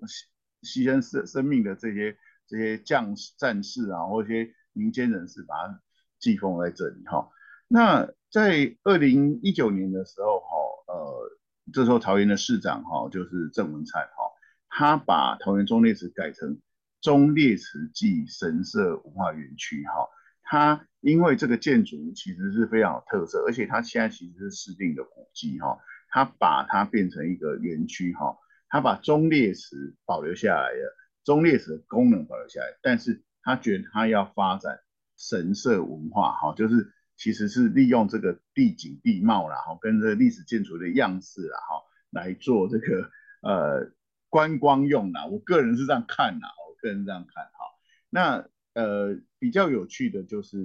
[0.64, 5.82] 牺牲生生命的这些这些将士战士啊，或一些民间人士，把它
[6.18, 7.30] 祭奉在这里哈。
[7.68, 10.48] 那在二零一九年的时候，哈，
[10.88, 11.38] 呃，
[11.74, 14.24] 这时候桃园的市长，哈，就是郑文灿，哈，
[14.70, 16.60] 他把桃园忠烈祠改成
[17.02, 20.08] 忠烈祠暨神社文化园区，哈，
[20.44, 28.38] 他因为这个建筑其实是非常有特色，而且他现在其实是市定的古迹，哈，他把它变成一个园区，哈，
[28.70, 34.80] 他把忠烈祠保留下来了，忠烈祠的功能保留下来，但是他觉得他要发展
[35.18, 36.92] 神社文化，哈，就是。
[37.22, 43.92] 其实是利用这个地景地貌啦，哈，跟这历史建筑的样式啦，哈，来做这个呃
[44.30, 45.26] 观光用啦。
[45.26, 46.48] 我个人是这样看啦，
[46.82, 47.66] 个人这样看哈。
[48.10, 50.58] 那呃比较有趣的就是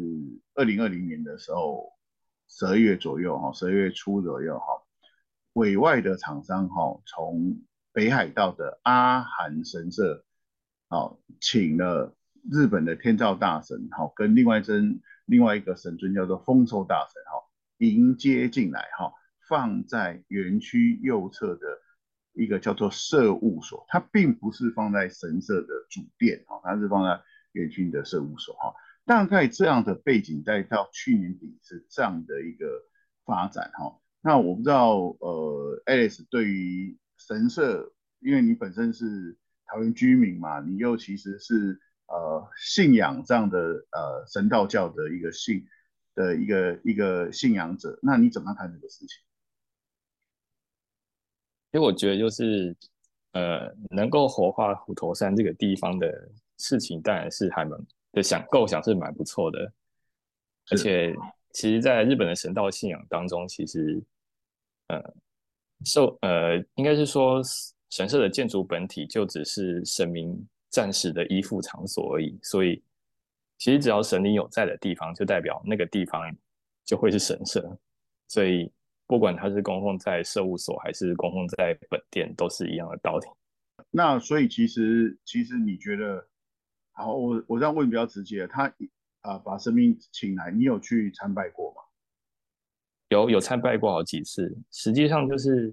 [0.55, 1.93] 二零二零年的时候，
[2.49, 4.65] 十二月左右哈，十二月初左右哈，
[5.55, 7.61] 委外的厂商哈，从
[7.93, 10.25] 北海道的阿寒神社，
[10.89, 12.15] 好，请了
[12.51, 17.43] 日本的天照大神，哈，跟另外一尊另外一个神尊叫做丰收大神，哈，
[17.79, 19.13] 迎接进来，哈，
[19.49, 21.81] 放在园区右侧的
[22.35, 32.67] 一个叫做社务所，它并不是放在神社的主殿，哈，它是放在园区的社务所，哈，大概这样的背景，再到去年底是这样的一个
[33.25, 45.67] 发展，哈，那我不知道，呃，Alice 对于神社，因为你本身是桃园居民嘛，你又其实是呃信仰这样的呃神道教的一个信
[46.15, 49.23] 的一个一个信仰者，那你怎么看这个事情？
[51.75, 52.75] 因为我觉得就是
[53.33, 56.09] 呃能够活化虎头山这个地方的
[56.57, 57.79] 事情，当然是还蛮
[58.13, 59.71] 的想构想是蛮不错的，
[60.71, 61.15] 而且
[61.51, 64.03] 其实在日本的神道信仰当中，其实
[64.87, 65.15] 呃。
[65.85, 67.43] 受呃，应该是说
[67.91, 70.35] 神社的建筑本体就只是神明
[70.71, 72.83] 暂时的依附场所而已，所以
[73.59, 76.23] 其实只要神灵有在的地方，就代表那个地方
[76.87, 77.77] 就会是神社。
[78.29, 78.71] 所以
[79.15, 83.27] 不管它是供奉在社务所还是供奉在本店，都是一样的道理。
[83.93, 86.27] 那所以其实其实你觉得，
[86.91, 88.67] 好，我我这样问比较直接，他
[89.21, 91.83] 啊、呃、把神明请来，你有去参拜过吗？
[93.11, 95.73] 有有参拜过好几次，实际上就是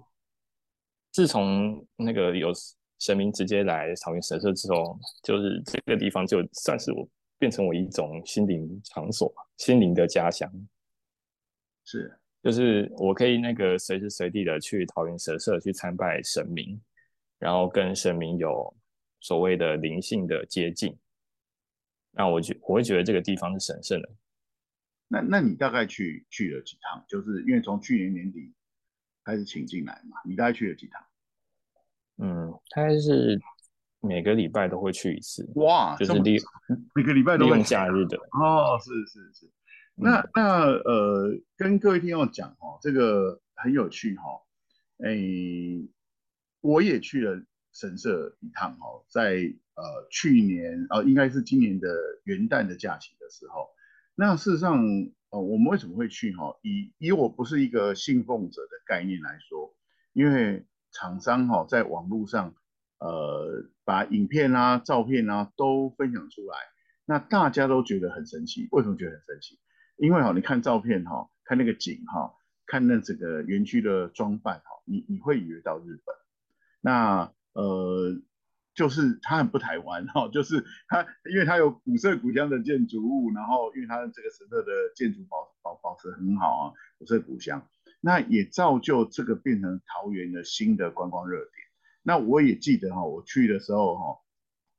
[1.10, 2.51] 自从那个有
[2.99, 10.47] 神明直接来草原神社之后，就是这个地方就算是我变成我一种心灵场所，心灵的家乡。
[11.84, 16.82] 是，就是我可以那个随时随地的去桃园神社去参拜神明，
[17.38, 18.75] 然后跟神明有
[19.19, 20.97] 所谓的灵性的接近。
[22.12, 24.10] 那我觉我会觉得这个地方是神圣的。
[25.08, 27.04] 那那你大概去去了几趟？
[27.08, 28.54] 就是因为从去年年底
[29.23, 31.04] 开始请进来嘛，你大概去了几趟？
[32.17, 33.39] 嗯，大概是
[33.99, 35.47] 每个礼拜都会去一次。
[35.56, 36.38] 哇，就是利
[36.95, 38.17] 每个礼拜都用假日的。
[38.32, 39.51] 哦，是是是。
[40.01, 44.41] 那、那呃，跟各位听众讲哦，这个很有趣哈、哦。
[45.05, 45.15] 哎，
[46.61, 47.39] 我也去了
[47.71, 49.35] 神社一趟哦，在
[49.75, 51.87] 呃去年哦、呃，应该是今年的
[52.23, 53.67] 元旦的假期的时候。
[54.15, 54.83] 那事实上，
[55.29, 56.57] 呃，我们为什么会去哈？
[56.63, 59.75] 以以我不是一个信奉者的概念来说，
[60.13, 62.55] 因为厂商哈在网络上，
[62.99, 66.57] 呃，把影片啊、照片啊都分享出来，
[67.05, 68.67] 那大家都觉得很神奇。
[68.71, 69.59] 为什么觉得很神奇？
[69.97, 72.34] 因为哈，你看照片哈，看那个景哈，
[72.65, 76.15] 看那整个园区的装扮哈，你你会以为到日本。
[76.82, 78.21] 那呃。
[78.73, 87.67] 就是它很不台湾哈， 就是它，因为它有古色古香的建筑物，然后因为它的这个神社的建筑保保保持很好啊，古色古香，
[87.99, 91.51] 那也造就这个变成桃园的新的观光热点。
[92.01, 94.19] 那我也记得哈，我去的时候哈，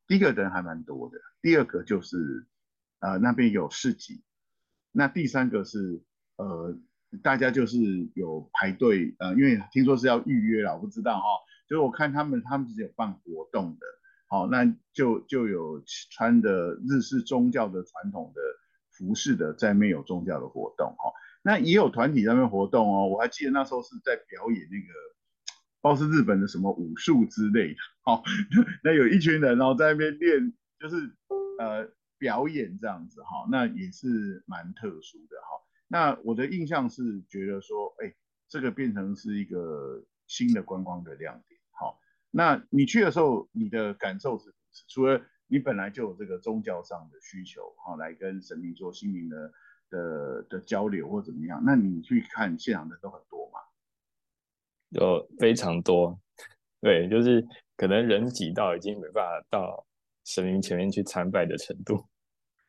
[0.07, 2.47] 第一个人还蛮多的，第二个就是
[3.01, 4.25] 呃那边有市集，
[4.93, 6.01] 那第三个是
[6.37, 6.77] 呃
[7.23, 7.79] 大家就是
[8.15, 11.25] 有排队呃，因为听说是要预约了，我不知道哈。
[11.69, 13.87] 就是我看他们，他们是有办活动的，
[14.29, 18.43] 好，那就就有穿的日式宗教的传统的
[18.91, 23.07] 服饰的，在没有宗教的活动，哈，那也有团体在那边活动哦。
[23.09, 24.93] 我还记得那时候是在表演那个，
[25.81, 28.23] 不知道是日本的什么武术之类的，好，
[28.85, 30.97] 那有一群人然后在那边练，就是
[31.59, 31.89] 呃
[32.23, 35.59] 表演这样子，哈，那也是蛮特殊的，哈。
[35.89, 38.15] 那我的印象是觉得说，哎，
[38.47, 41.59] 这个变成是一个新的观光的亮点。
[42.35, 44.55] 那你去的时候，你的感受是？
[44.89, 49.53] 除了你本来就有这个宗教上的需求，哈，来跟神明做心灵的
[49.91, 51.61] 的的交流或怎么样？
[51.67, 53.59] 那你去看现场的都很多吗？
[54.91, 56.19] 有非常多，
[56.81, 59.85] 对，就是可能人挤到已经没办法到
[60.25, 62.09] 神明前面去参拜的程度。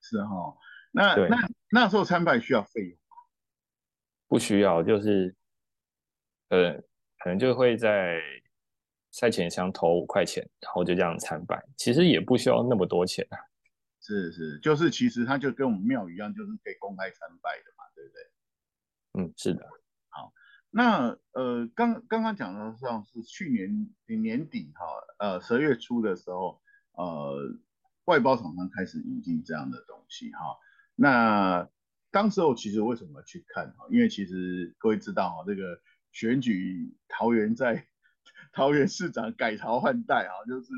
[0.02, 0.58] 是哈，
[0.92, 1.38] 那那
[1.72, 3.16] 那时候参拜需要费用吗？
[4.28, 5.36] 不需要，就是
[6.50, 6.74] 呃，
[7.20, 8.20] 可能就会在。
[9.16, 13.38] 赛前箱投五块钱，然后就这样参拜，其实也不需要那么多钱啊。
[14.02, 19.22] 是是，就是其实它就跟我们庙一样，就是可以公开参拜的嘛，对不对？
[19.22, 19.64] 嗯，是的。
[20.10, 20.34] 好，
[20.72, 23.88] 那呃，刚刚刚讲的像是去年
[24.20, 24.84] 年底哈，
[25.20, 26.60] 呃，十二月初的时候，
[26.94, 27.56] 呃，
[28.06, 30.58] 外包厂商开始引进这样的东西哈。
[30.96, 31.70] 那
[32.12, 33.86] 当时候其实为什么去看哈？
[33.90, 37.88] 因为其实各位知道哈，这个选举桃园在。
[38.54, 40.70] 桃园市长改朝换代啊，就是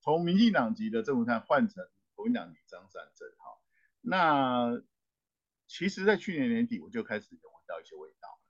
[0.00, 3.56] 从民进党籍的郑文灿换成国民党籍张善政哈。
[4.00, 4.82] 那
[5.68, 8.40] 其实，在去年年底我就开始有闻到一些味道，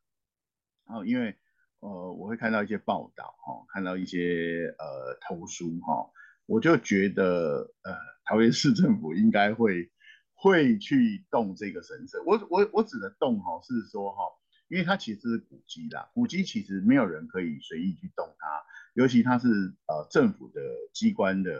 [0.87, 1.39] 然后因为
[1.81, 6.11] 呃，我会看到一些报道哈，看到一些呃投书哈，
[6.51, 9.89] 我就觉得呃，桃园市政府应该会
[10.35, 12.21] 会去动这个神社。
[12.27, 14.25] 我我我指的动哈，是说哈，
[14.67, 19.47] 因为它其实是古迹啦，古迹其实没有人可以随意去动它，尤其它是
[19.87, 20.61] 呃政府的
[20.93, 21.57] 机关的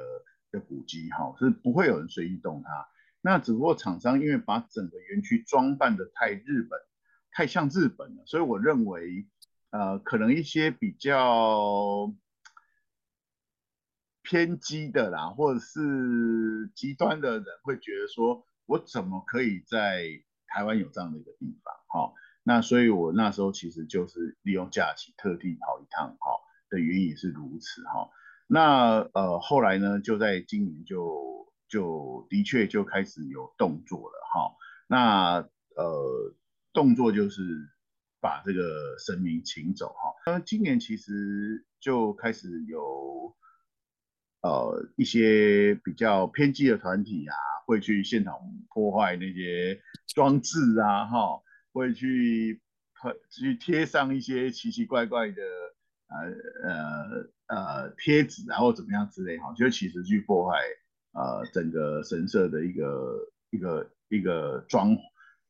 [0.51, 2.89] 的古迹哈，是不会有人随意动它。
[3.21, 6.81] 那只不过厂商因为把整个园区装扮得太日本，
[7.31, 9.25] 太像日本了，所以我认为，
[9.71, 12.13] 呃，可能一些比较
[14.31, 20.05] 偏激的啦，或者是极端的人会觉得说，我怎么可以在
[20.47, 21.75] 台湾有这样的一个地方？
[21.89, 22.15] 哈，
[22.45, 26.39] 那所以我那时候其实就是利用假期特地跑一趟，哈，
[26.71, 28.09] 的原因也是如此，哈。
[28.47, 31.41] 那呃后来呢，就在今年就。
[31.71, 34.57] 就的确就开始有动作了哈，
[34.89, 36.35] 那呃
[36.73, 37.45] 动作就是
[38.21, 40.33] 把这个神明请走哈。
[40.33, 43.37] 那今年其实就开始有
[44.43, 47.35] 呃一些比较偏激的团体啊，
[47.67, 48.35] 会去现场
[48.69, 49.81] 破坏那些
[50.15, 51.41] 装置啊哈，
[51.73, 52.61] 会去
[53.31, 55.43] 去贴上一些奇奇怪怪的
[56.09, 60.59] 呃呃呃贴纸啊或怎么样之类哈，就其实去破坏。
[61.13, 64.97] 呃，整个神社的一个一个一个装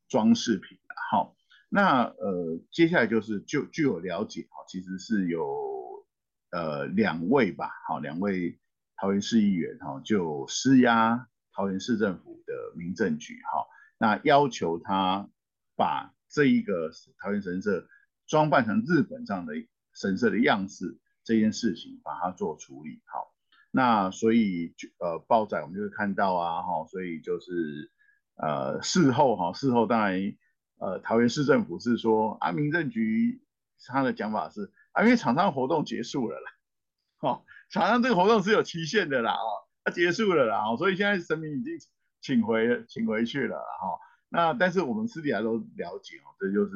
[0.09, 0.75] 装饰品，
[1.11, 1.35] 好，
[1.69, 6.03] 那呃，接下来就是就据我了解，哈，其实是有
[6.49, 8.59] 呃两位吧，好，两位
[9.01, 13.65] 桃园市议员，哈，就施压桃园市政府的民政局，哈，
[13.97, 15.27] 那要求他
[15.75, 17.87] 把这一个桃园神社
[18.27, 19.55] 装扮成日本这样的
[19.95, 23.33] 神社的样式这件事情，把它做处理，好。
[23.71, 27.91] 那所以就呃报载我们就会看到啊哈，所以就是
[28.35, 30.31] 呃事后哈，事后当然
[30.77, 33.41] 呃桃园市政府是说啊，民政局
[33.87, 36.51] 他的讲法是啊，因为厂商活动结束了啦，
[37.17, 39.49] 哈，场上这个活动是有期限的啦，哦，
[39.83, 41.73] 它结束了啦，哦所以现在神明已经
[42.21, 46.71] 请回请回去了哈，那但是我们私底下都了解哦，这就是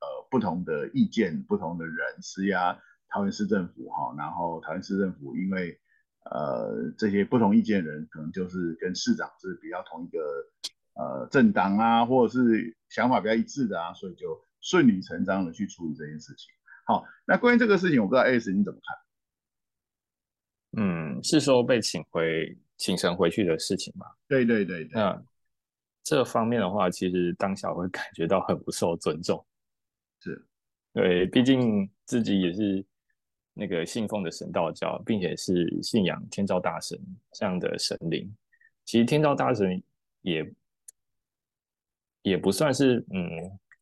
[0.00, 2.76] 呃不同的意见，不同的人施压
[3.10, 5.78] 桃园市政府哈，然后桃园市政府因为。
[6.30, 10.18] 呃，这些不同意见的人，可能就是跟市长是比较同一个
[10.92, 16.50] 呃政党啊，或者是想法比较一致的啊，所以就顺理成章的去处理这件事情。
[16.84, 18.98] 好，那关于这个事情，我不知道 S 你怎么看？
[20.76, 24.06] 嗯，是说被请回请神回去的事情吗？
[24.28, 24.90] 对对对对。
[24.92, 25.22] 那
[26.04, 29.44] 这方面的话，其实当下会 感觉到很不受尊重。
[30.20, 30.46] 是，
[30.92, 32.84] 对，毕竟自己也是。
[33.60, 36.96] 那个信奉的神道教，并且是信仰天照大神
[37.32, 38.32] 这样的神灵，
[38.84, 39.82] 其实天照大神
[40.22, 40.48] 也
[42.22, 43.26] 也不算是嗯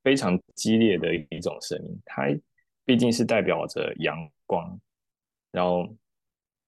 [0.02, 2.22] 非常激烈的一种神明，它
[2.86, 4.80] 毕竟是代表着阳光，
[5.50, 5.94] 然后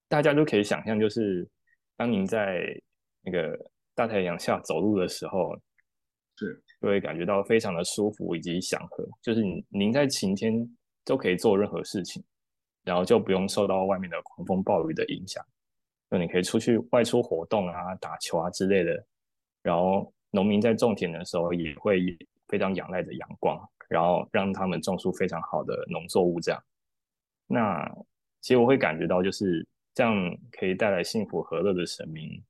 [0.08, 1.48] 大家都可以想象，就是
[1.96, 2.64] 当您在
[3.22, 3.58] 那个
[3.94, 5.54] 大太阳下走路的时候，
[6.36, 10.68] 是就会感觉到非常的舒服以及祥和，就是您您在晴天
[11.04, 12.24] 都可以做任何事情。
[12.84, 15.44] 然后就不用受到外面的狂风暴雨的影响，
[16.08, 19.04] 那你可以出去外出活动啊、打球啊之类的。
[19.62, 22.16] 然后农民在种田的时候也会
[22.46, 26.40] 非常仰赖着阳光，然后让他们种出非常好的农作物。
[26.40, 26.64] 这样，
[27.46, 27.86] 那
[28.40, 29.66] 其实我会感觉到，就是
[29.98, 30.14] 这样
[30.52, 32.40] 可以带来幸福和乐的神明，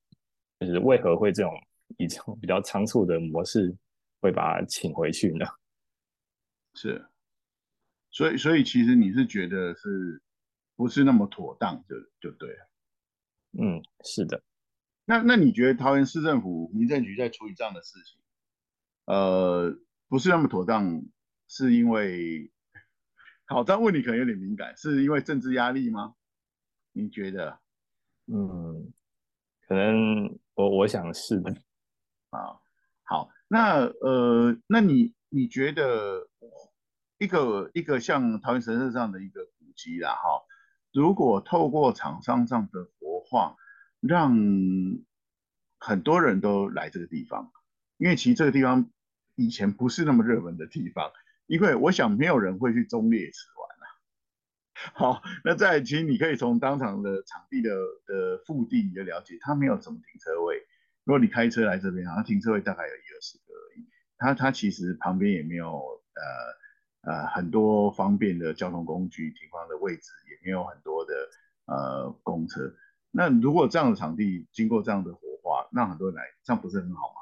[0.61, 1.51] 就是为何会这种
[1.97, 3.75] 以这种比较仓促的模式
[4.21, 5.47] 会把他请回去呢？
[6.77, 7.03] 是，
[8.11, 10.21] 所以所以其实你是觉得是。
[10.77, 12.71] 不是那么妥当就，就就对了。
[13.59, 14.41] 嗯，是的。
[15.05, 18.21] 那那你觉得桃园市政府民政局在处理这样的事情，
[19.07, 21.03] 呃，不是那么妥当，
[21.49, 22.49] 是因为，
[23.47, 26.15] 好，这样问你可能有点敏感，是因为政治压力吗？
[26.93, 27.59] 你觉得？
[28.27, 28.93] 嗯，
[29.67, 31.51] 可能我我想是的。
[32.31, 32.61] 啊，
[33.05, 36.29] 好，那呃，那你你觉得
[37.19, 40.45] 一个一个像桃园神社这样的一个古迹啦，哈？
[40.93, 43.57] 如果透过厂商上的活化，
[44.01, 44.37] 让
[45.79, 47.53] 很多人都来这个地方，
[47.97, 48.91] 因为其实这个地方
[49.37, 51.11] 以前不是那么热门的地方，
[51.47, 53.68] 因为我想没有人会去中烈祠玩啊。
[54.95, 57.71] 好，那在其实你可以从当场的场地的
[58.07, 60.59] 的腹地你就了解，它没有什么停车位。
[61.05, 63.87] 如果你开车来这边，好像停车位大概有一二十个而已。
[64.17, 66.59] 它它其实旁边也没有呃。
[67.03, 71.15] 呃，很多方便的交通工具停放的位置，也没有很多的
[71.67, 72.61] 呃公车。
[73.13, 77.15] 那如果这样的场地经过这样的活化，让很多人来，这样不是很好吗？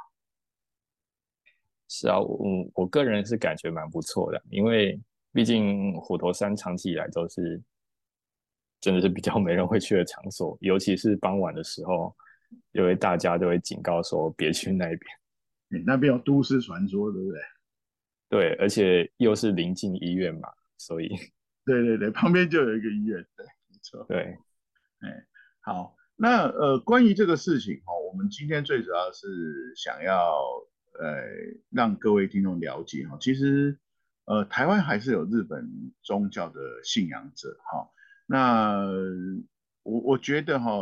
[1.89, 2.39] 是啊，我
[2.75, 4.99] 我个人是感觉蛮不错的，因为
[5.37, 7.63] 毕竟虎头山长期以来都是
[8.81, 12.17] 真的是比较没人会去的场所，尤其是傍晚的时候，
[12.73, 15.01] 因为大家都会警告说别去那边，
[15.69, 17.41] 你那边有都市传说，对不对？
[18.31, 21.09] 对，而且又是临近医院嘛，所以
[21.67, 24.39] 对对对，旁边就有一个医院，对，没错，对，
[25.01, 25.27] 哎，
[25.61, 30.43] 好，那呃，关于这个事情哈，我们今天最主要是想要。
[30.99, 31.13] 呃，
[31.69, 33.79] 让各位听众了解哈，其实
[34.27, 37.89] 呃，台湾还是有日本宗教的信仰者哈。
[38.27, 38.83] 那
[39.83, 40.73] 我我觉得哈，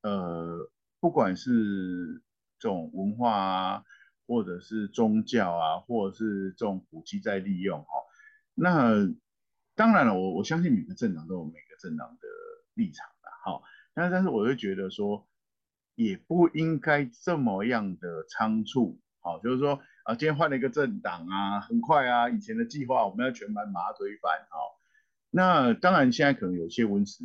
[0.00, 2.22] 呃，不管是
[2.58, 3.84] 这种文化啊，
[4.26, 7.88] 或者是宗教啊，或者是这种古迹在利用哈，
[8.54, 9.06] 那
[9.74, 12.26] 当然了，我我相信每个政党都有每个政党的
[12.72, 13.60] 立场的哈。
[13.92, 15.28] 但是但是，我会觉得说，
[15.94, 18.98] 也不应该这么样的仓促。
[19.20, 24.46] 好，就是说啊，今天换了一个政党啊，很快啊，以前的计划我们要全盘把它推翻。
[24.50, 24.78] 好，
[25.30, 27.24] 那当然现在可能有些文史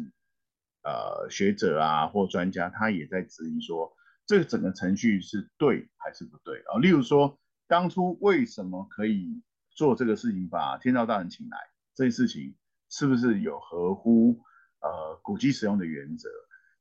[0.84, 3.94] 呃学者啊或专家，他也在质疑说，
[4.26, 6.80] 这个整个程序是对还是不对啊？
[6.80, 11.58] 例如说，当初为什么可以做这个事情，把天照大人请来，
[11.96, 12.56] 这件事情
[12.90, 14.40] 是不是有合乎
[14.80, 16.30] 呃古迹使用的原则？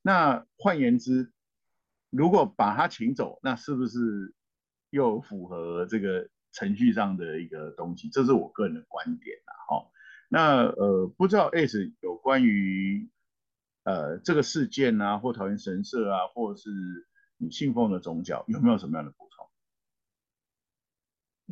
[0.01, 1.33] 那换言之，
[2.11, 4.33] 如果把他请走，那是不是？
[4.91, 9.53] 又符合这个程序上的一个东西，这是我个人的观点啦。
[9.69, 9.91] 哈，
[10.29, 13.09] 那呃，不知道 S 有关于
[13.85, 16.71] 呃这个事件啊，或桃园神社啊，或者是
[17.37, 19.47] 你信奉的宗教，有没有什么样的补充？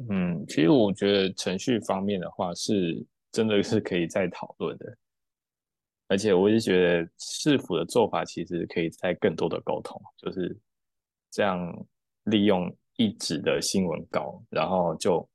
[0.08, 4.96] 嗯，其实我觉得程序方面的话，是真的是可以再讨论的，
[6.08, 10.58] 而且我也觉得市府的做法其实可以再更多的沟通，就是
[11.30, 11.86] 这样
[12.24, 12.74] 利用。
[12.96, 15.28] 一纸的新闻稿，然后就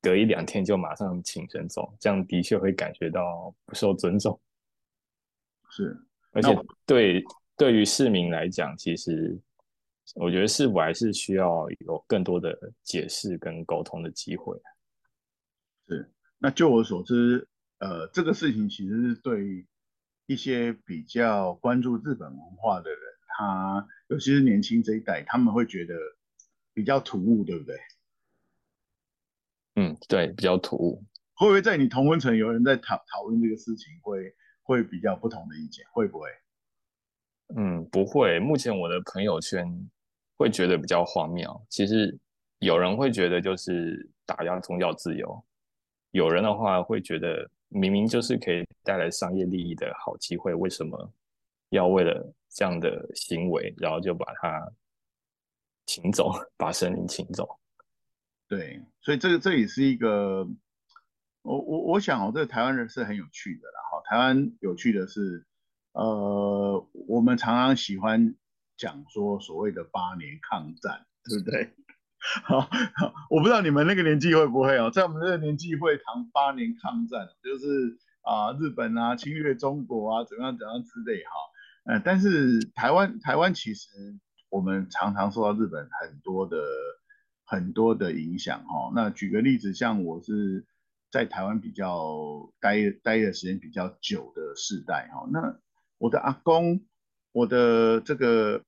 [0.00, 4.40] 隔一两天就马上请人走，这样的确会感觉到不受尊重。
[5.70, 5.96] 是，
[6.30, 7.24] 而且对
[7.56, 9.36] 对于市民来讲，其实
[10.14, 14.56] 我觉得市府还是需要有更多的解释跟沟通的机会。
[15.88, 17.48] 是，那就我所知，
[17.78, 19.66] 呃，这个事情其实是对
[20.26, 25.94] 一些比较关注日本文化的人，他尤其是年轻这一代，他们会觉得。
[26.74, 27.76] 比较突兀，对不对？
[29.76, 31.02] 嗯，对，比较突兀。
[31.36, 35.84] 会不会在你同温层有人在讨讨论这个事情，会会比较不同的意见？
[35.92, 36.28] 会不会？
[37.56, 38.38] 嗯，不会。
[38.38, 39.66] 目前我的朋友圈
[40.36, 41.66] 会觉得比较荒谬。
[41.68, 42.16] 其实
[42.58, 45.44] 有人会觉得就是打压宗教自由，
[46.12, 51.12] 有人的话会觉得明明就是可以带来商业利益的好机会，为什么
[51.70, 54.72] 要为了这样的行为，然后就把它。
[55.86, 57.48] 请走，把神灵请走。
[58.46, 60.46] 对，所以这个这也是一个，
[61.42, 63.80] 我我我想哦，这个台湾人是很有趣的啦。
[63.90, 65.46] 哈，台湾有趣的是，
[65.92, 68.34] 呃，我们常常喜欢
[68.76, 71.74] 讲说所谓的八年抗战，对不对？
[72.44, 72.68] 好，
[73.30, 81.30] 我不知道你们那个年纪会不会哦，在我们那个年纪会谈八年抗战，就是啊，日本啊侵略中国啊，怎样怎样之类哈。
[81.86, 83.88] 嗯，但是台湾台湾其实。
[84.54, 86.62] 我们常常受到日本很多的
[87.44, 88.92] 很多的影响哈。
[88.94, 90.64] 那举个例子，像我是
[91.10, 95.26] 在台湾比较待待的时间比较久的世代哈。
[95.32, 95.58] 那
[95.98, 96.86] 我的阿公、
[97.32, 98.62] 我的这个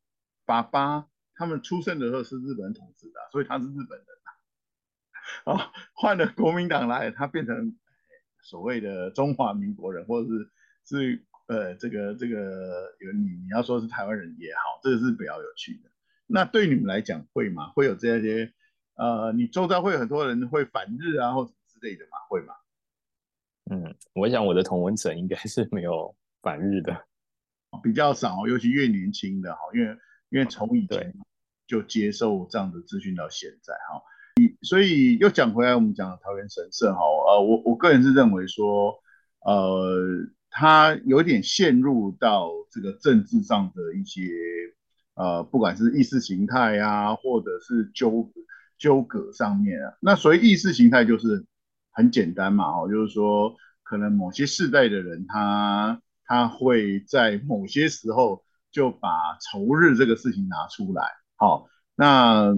[0.44, 1.06] 爸爸，
[1.36, 5.52] 他们出生的时候是日本统治的，所以他是日本人啊。
[5.52, 7.78] 啊，换了国民党来，他变成
[8.42, 10.50] 所谓的中华民国人，或者是
[10.84, 11.24] 是。
[11.46, 15.90] 呃，这个这个有你你要说是台湾人也好，这个是比较有趣的。
[16.26, 17.68] 那对你们来讲会吗？
[17.68, 18.52] 会有这些
[18.96, 22.18] 呃，你周遭会有很多人会反日啊，或者之类的吗？
[22.28, 22.54] 会吗？
[23.70, 27.04] 嗯，我想我的同文层应该是没有反日的，
[27.80, 29.96] 比较少，尤其越年轻的哈，因为
[30.30, 31.14] 因为从以前
[31.68, 34.02] 就接受这样的资讯到现在哈。
[34.62, 38.98] 所以又讲回来，我们讲桃园神社哈，呃，我我个人是认为说，
[39.42, 40.26] 呃。
[40.58, 44.22] 他有点陷入到这个政治上的一些
[45.14, 48.32] 呃，不管是意识形态啊，或者是纠
[48.78, 49.92] 纠葛上面啊。
[50.00, 51.44] 那所谓意识形态就是
[51.92, 58.42] 很简单嘛，哦，就是说可能某些世代的人，他他会在某些时候
[58.72, 59.10] 就把
[59.42, 61.02] 仇日这个事情拿出来。
[61.36, 62.56] 好，那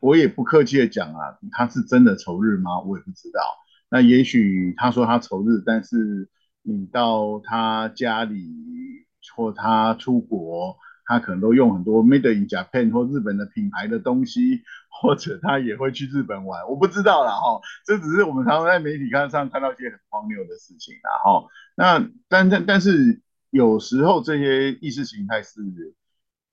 [0.00, 2.80] 我也不客气的讲啊，他是真的仇日吗？
[2.80, 3.40] 我也不知道。
[3.88, 6.28] 那也许他说他仇日，但是。
[6.68, 14.60] 你到他家里或他出国，他可能都用很多 Made in Japan 或日本的品牌的东西，
[14.90, 17.58] 或者他也会去日本玩，我不知道啦哈。
[17.86, 21.46] 这只是我们常常在媒体看上看到一些很荒谬的事情啦哈。
[21.74, 25.62] 那但但但是有时候这些意识形态是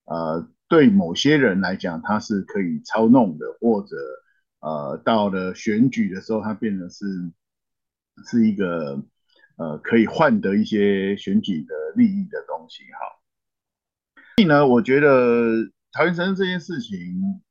[0.06, 3.98] 呃对某些人来讲，他是可以操弄的，或者
[4.62, 7.06] 呃到了选举的时候，它变成是
[8.30, 9.04] 是一个。
[9.58, 13.00] 呃，可以换得一些选举的利益的东西哈。
[14.36, 17.42] 所以呢，我觉得桃园神这件事情，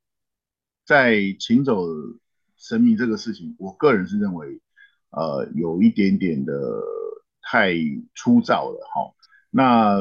[0.85, 1.87] 在请走
[2.59, 4.61] 神明这个事情，我个人是认为，
[5.11, 6.53] 呃，有一点点的
[7.41, 7.73] 太
[8.15, 9.15] 粗糙了哈。
[9.49, 9.97] 那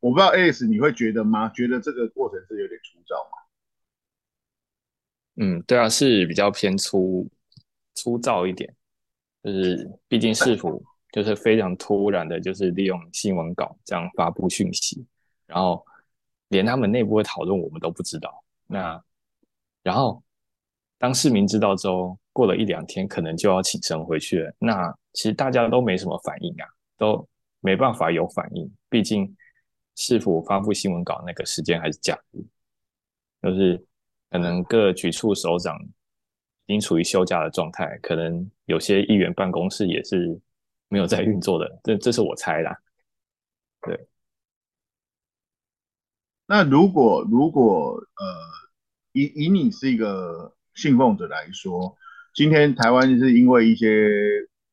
[0.00, 1.50] 我不知道 AS 你会觉得吗？
[1.50, 3.38] 觉得这个过程是有点粗糙吗？
[5.36, 7.30] 嗯，对啊，是比较偏粗
[7.94, 8.74] 粗糙一点，
[9.42, 10.82] 就是毕竟市府。
[11.12, 15.06] 就是非常突然的，就是利用新闻稿这样发布讯息，
[15.46, 15.84] 然后
[16.48, 18.42] 连他们内部的讨论我们都不知道。
[18.66, 18.98] 那
[19.82, 20.22] 然后
[20.96, 24.54] 当市民知道之后，过了一两天，可能就要请神回去了。
[24.58, 27.28] 那其实大家都没什么反应啊，都
[27.60, 28.72] 没办法有反应。
[28.88, 29.36] 毕竟
[29.96, 32.42] 市府发布新闻稿那个时间还是假日，
[33.42, 33.84] 就是
[34.30, 35.78] 可能各局处首长
[36.64, 40.40] 已经处于休假的状态，可能有些议员办公室也是。
[40.92, 42.76] 没有在运作的，这这是我猜啦。
[43.80, 44.06] 对，
[46.44, 48.26] 那如果如果呃，
[49.12, 51.96] 以以你是一个信奉者来说，
[52.34, 54.06] 今天台湾是因为一些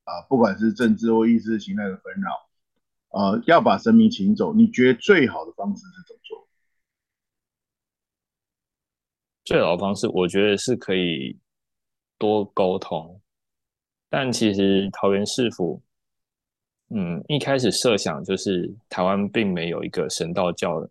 [0.04, 2.50] 啊、呃，不管是政治或意识形态的纷扰，
[3.18, 6.50] 呃，要把神明请走，你觉得最好的方式是怎么做？
[9.46, 11.40] 最好的方式，我觉得是可以
[12.18, 13.22] 多沟通，
[14.10, 15.82] 但其实桃园市府。
[16.92, 20.82] 嗯，一开始设想就是台湾并没有一个神道教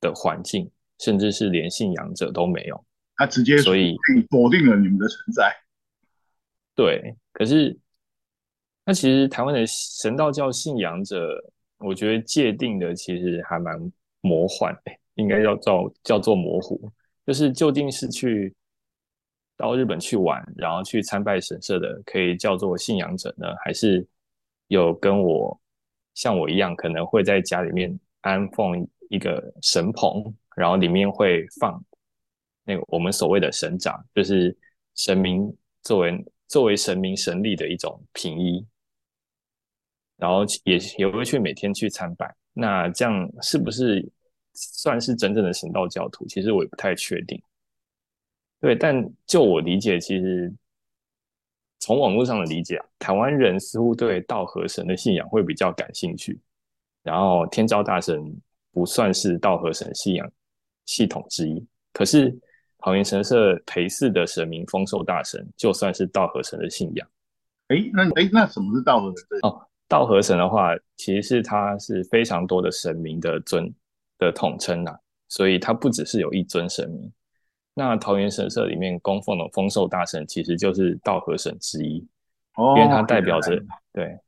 [0.00, 2.84] 的环境，甚至是连信仰者都没有。
[3.16, 3.94] 他直接所以
[4.30, 5.54] 否定了你们的存在。
[6.74, 7.76] 对，可是
[8.86, 11.38] 那其实台湾的神道教信仰者，
[11.78, 16.90] 我觉得界定的其实还蛮魔幻的，应该要叫做叫做模糊，
[17.26, 18.54] 就是究竟是去
[19.54, 24.06] 到日本去玩，然后去参拜神社的，可以叫做信仰者呢，还是？
[24.68, 25.60] 有跟我
[26.14, 31.82] 像我一样，可能会在家里面安奉一个神棚，然后里面会放
[32.64, 34.56] 那个我们所谓的神掌，就是
[34.94, 38.66] 神明作为作为神明神力的一种平衣，
[40.16, 42.34] 然后也也会去每天去参拜。
[42.52, 44.04] 那这样是不是
[44.54, 46.26] 算是真正的神道教徒？
[46.26, 47.40] 其实我也不太确定。
[48.60, 50.52] 对，但就我理解，其实。
[51.78, 56.40] 从网络上的理解啊，台湾人似乎对道和神的信仰会比较感兴趣。
[57.02, 58.20] 然后天照大神
[58.72, 60.28] 不算是道和神信仰
[60.86, 62.36] 系统之一，可是
[62.78, 67.08] 桃园神社陪祀的神明丰寿大神就算是道和神的信仰。
[67.68, 69.26] 哎，那哎，那什么是道和神？
[69.42, 73.72] 哦，道和神的话，其实是它是非常多的神明的尊
[74.18, 74.96] 的统称呐，
[75.28, 77.12] 所以它不只是有一尊神明。
[77.78, 82.02] 那桃园神社里面供奉的丰寿大神，其实就是稻荷神之一，
[82.54, 83.62] 哦，因为它代表着
[83.92, 84.18] 对，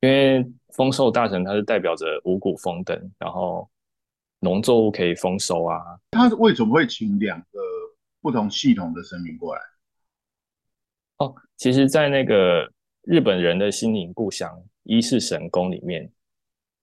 [0.00, 3.66] 因为丰寿大神它是代表着五谷丰登，然后
[4.40, 5.80] 农作物可以丰收啊。
[6.10, 7.58] 他为什么会请两个
[8.20, 9.62] 不同系统的神明过来？
[11.16, 12.70] 哦，其实，在那个
[13.00, 16.12] 日本人的心灵故乡伊势神宫里面，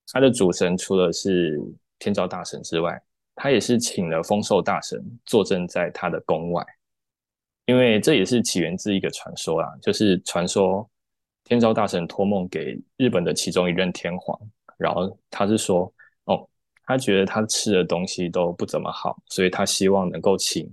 [0.08, 1.60] 他的主神除了是
[2.00, 3.00] 天照大神之外，
[3.36, 6.64] 他也是请了丰寿大神坐镇在他的宫外，
[7.66, 10.88] 因为这也是起源自一个传说啦，就是传说
[11.42, 14.38] 天照大神托梦给日本的其中一任天皇，
[14.76, 15.92] 然后他是说，
[16.26, 16.48] 哦，
[16.84, 20.72] 他觉得他吃的东西都不怎么好，所以他希望能够请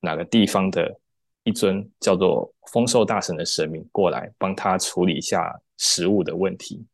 [0.00, 0.98] 哪个地方的
[1.44, 6.86] 一尊叫做丰寿大神的神明过来帮他处理一下食物的问题，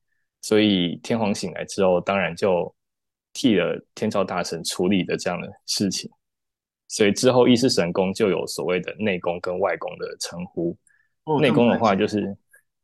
[0.43, 2.75] 所以天皇醒来之后，当然就。
[3.33, 6.11] 替了天照大神处理的这样的事情，
[6.89, 10.77] 所以之后伊势神宫就有所谓的内宫跟外宫的称呼。
[11.41, 12.37] 内宫的话就是，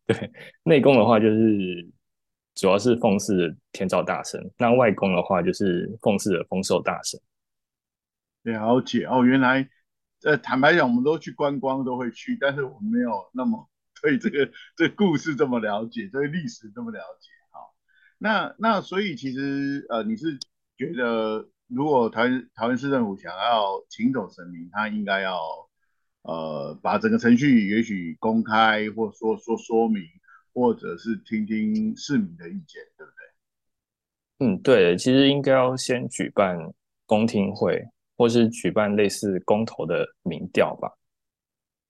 [0.06, 0.30] 对，
[0.64, 1.88] 内宫的话就是
[2.54, 7.18] 主要是奉祀天照大神，那外宫的话就是奉祀的丰寿大神。
[8.42, 9.66] 了解哦，原来，
[10.24, 13.66] 呃，坦白讲，我们都去观光都会去，但是我们没有那么
[14.02, 17.30] 对这个 这个故事这么了解，对历史这么了解。
[18.24, 20.38] 那那所以其实呃，你是
[20.78, 25.38] 觉得如果台湾台湾市政府想要请走神明，他应该要
[26.22, 30.02] 呃把整个程序也许公开，或说说说明，
[30.54, 33.12] 或者是听听市民的意见，对不
[34.38, 34.46] 对？
[34.46, 36.58] 嗯，对，其实应该要先举办
[37.04, 37.84] 公听会，
[38.16, 40.90] 或是举办类似公投的民调吧。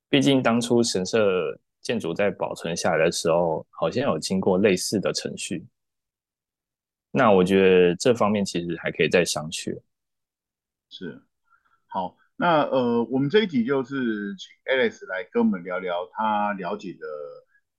[0.09, 5.64] 毕竟当初神社建筑在保存下来的时候，好像有经过类似的程序。
[7.17, 9.81] 那我觉得这方面其实还可以再商榷。
[10.91, 11.23] 是，
[11.87, 17.07] 好，那呃，我们这一集就是请 Alex 来跟我们聊聊他了解的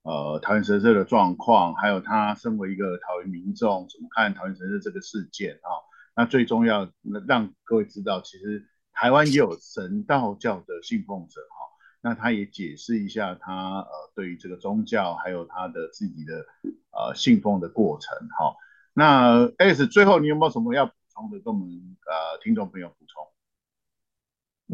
[0.10, 5.84] 呃桃园神社的状况，还有他身为一个桃园民众怎么看桃园神社这个事件啊。
[6.16, 6.90] 那最重要，
[7.28, 11.58] 让各位知道，其实台湾也有神道教的信奉者哈。
[12.00, 16.46] 那他也解释一下他呃对于这个宗教还有他的自己的
[16.92, 18.56] 呃信奉的过程哈。
[18.98, 21.68] 那 Alex 最后你有没有什么要补充的跟我们
[22.08, 23.28] 呃听众朋友补充？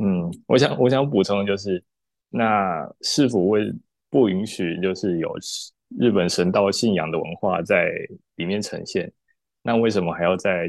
[0.05, 1.83] 嗯，我想我想补充的就是，
[2.29, 3.73] 那是否会
[4.09, 5.35] 不允许就是有
[5.99, 7.91] 日本神道信仰的文化在
[8.35, 9.11] 里面呈现，
[9.63, 10.67] 那为什么还要在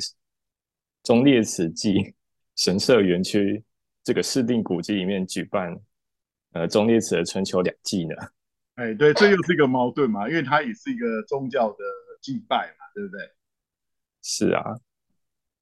[1.02, 2.14] 忠烈祠祭
[2.56, 3.62] 神社园区
[4.02, 5.78] 这个市定古迹里面举办？
[6.52, 8.14] 呃，忠烈祠的春秋两祭呢？
[8.76, 11.84] 哎，对，这又是一个矛盾嘛，因为它也是一个宗教的
[12.20, 13.20] 祭拜嘛，对不对？
[14.22, 14.62] 是啊，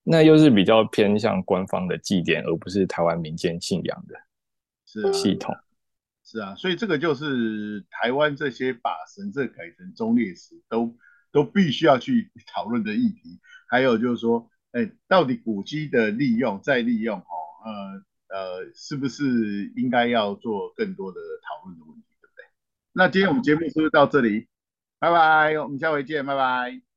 [0.02, 5.54] 那又是比较偏向官方的祭典，而不是台湾民间信仰的系统。
[6.24, 10.94] 是啊，所以这个就是台湾这些把神社改成忠烈祠都
[11.32, 13.40] 都必须要去讨论的议题。
[13.68, 17.24] 还有就是说，哎，到底古迹的利用再利用，哦，
[17.64, 18.04] 呃。
[18.32, 22.44] 呃，是不是应该要做更多的讨论的问题，对不对？
[22.92, 24.46] 那今天我们节目是不是到这里？
[25.00, 26.89] 拜拜，我们下回见，拜拜。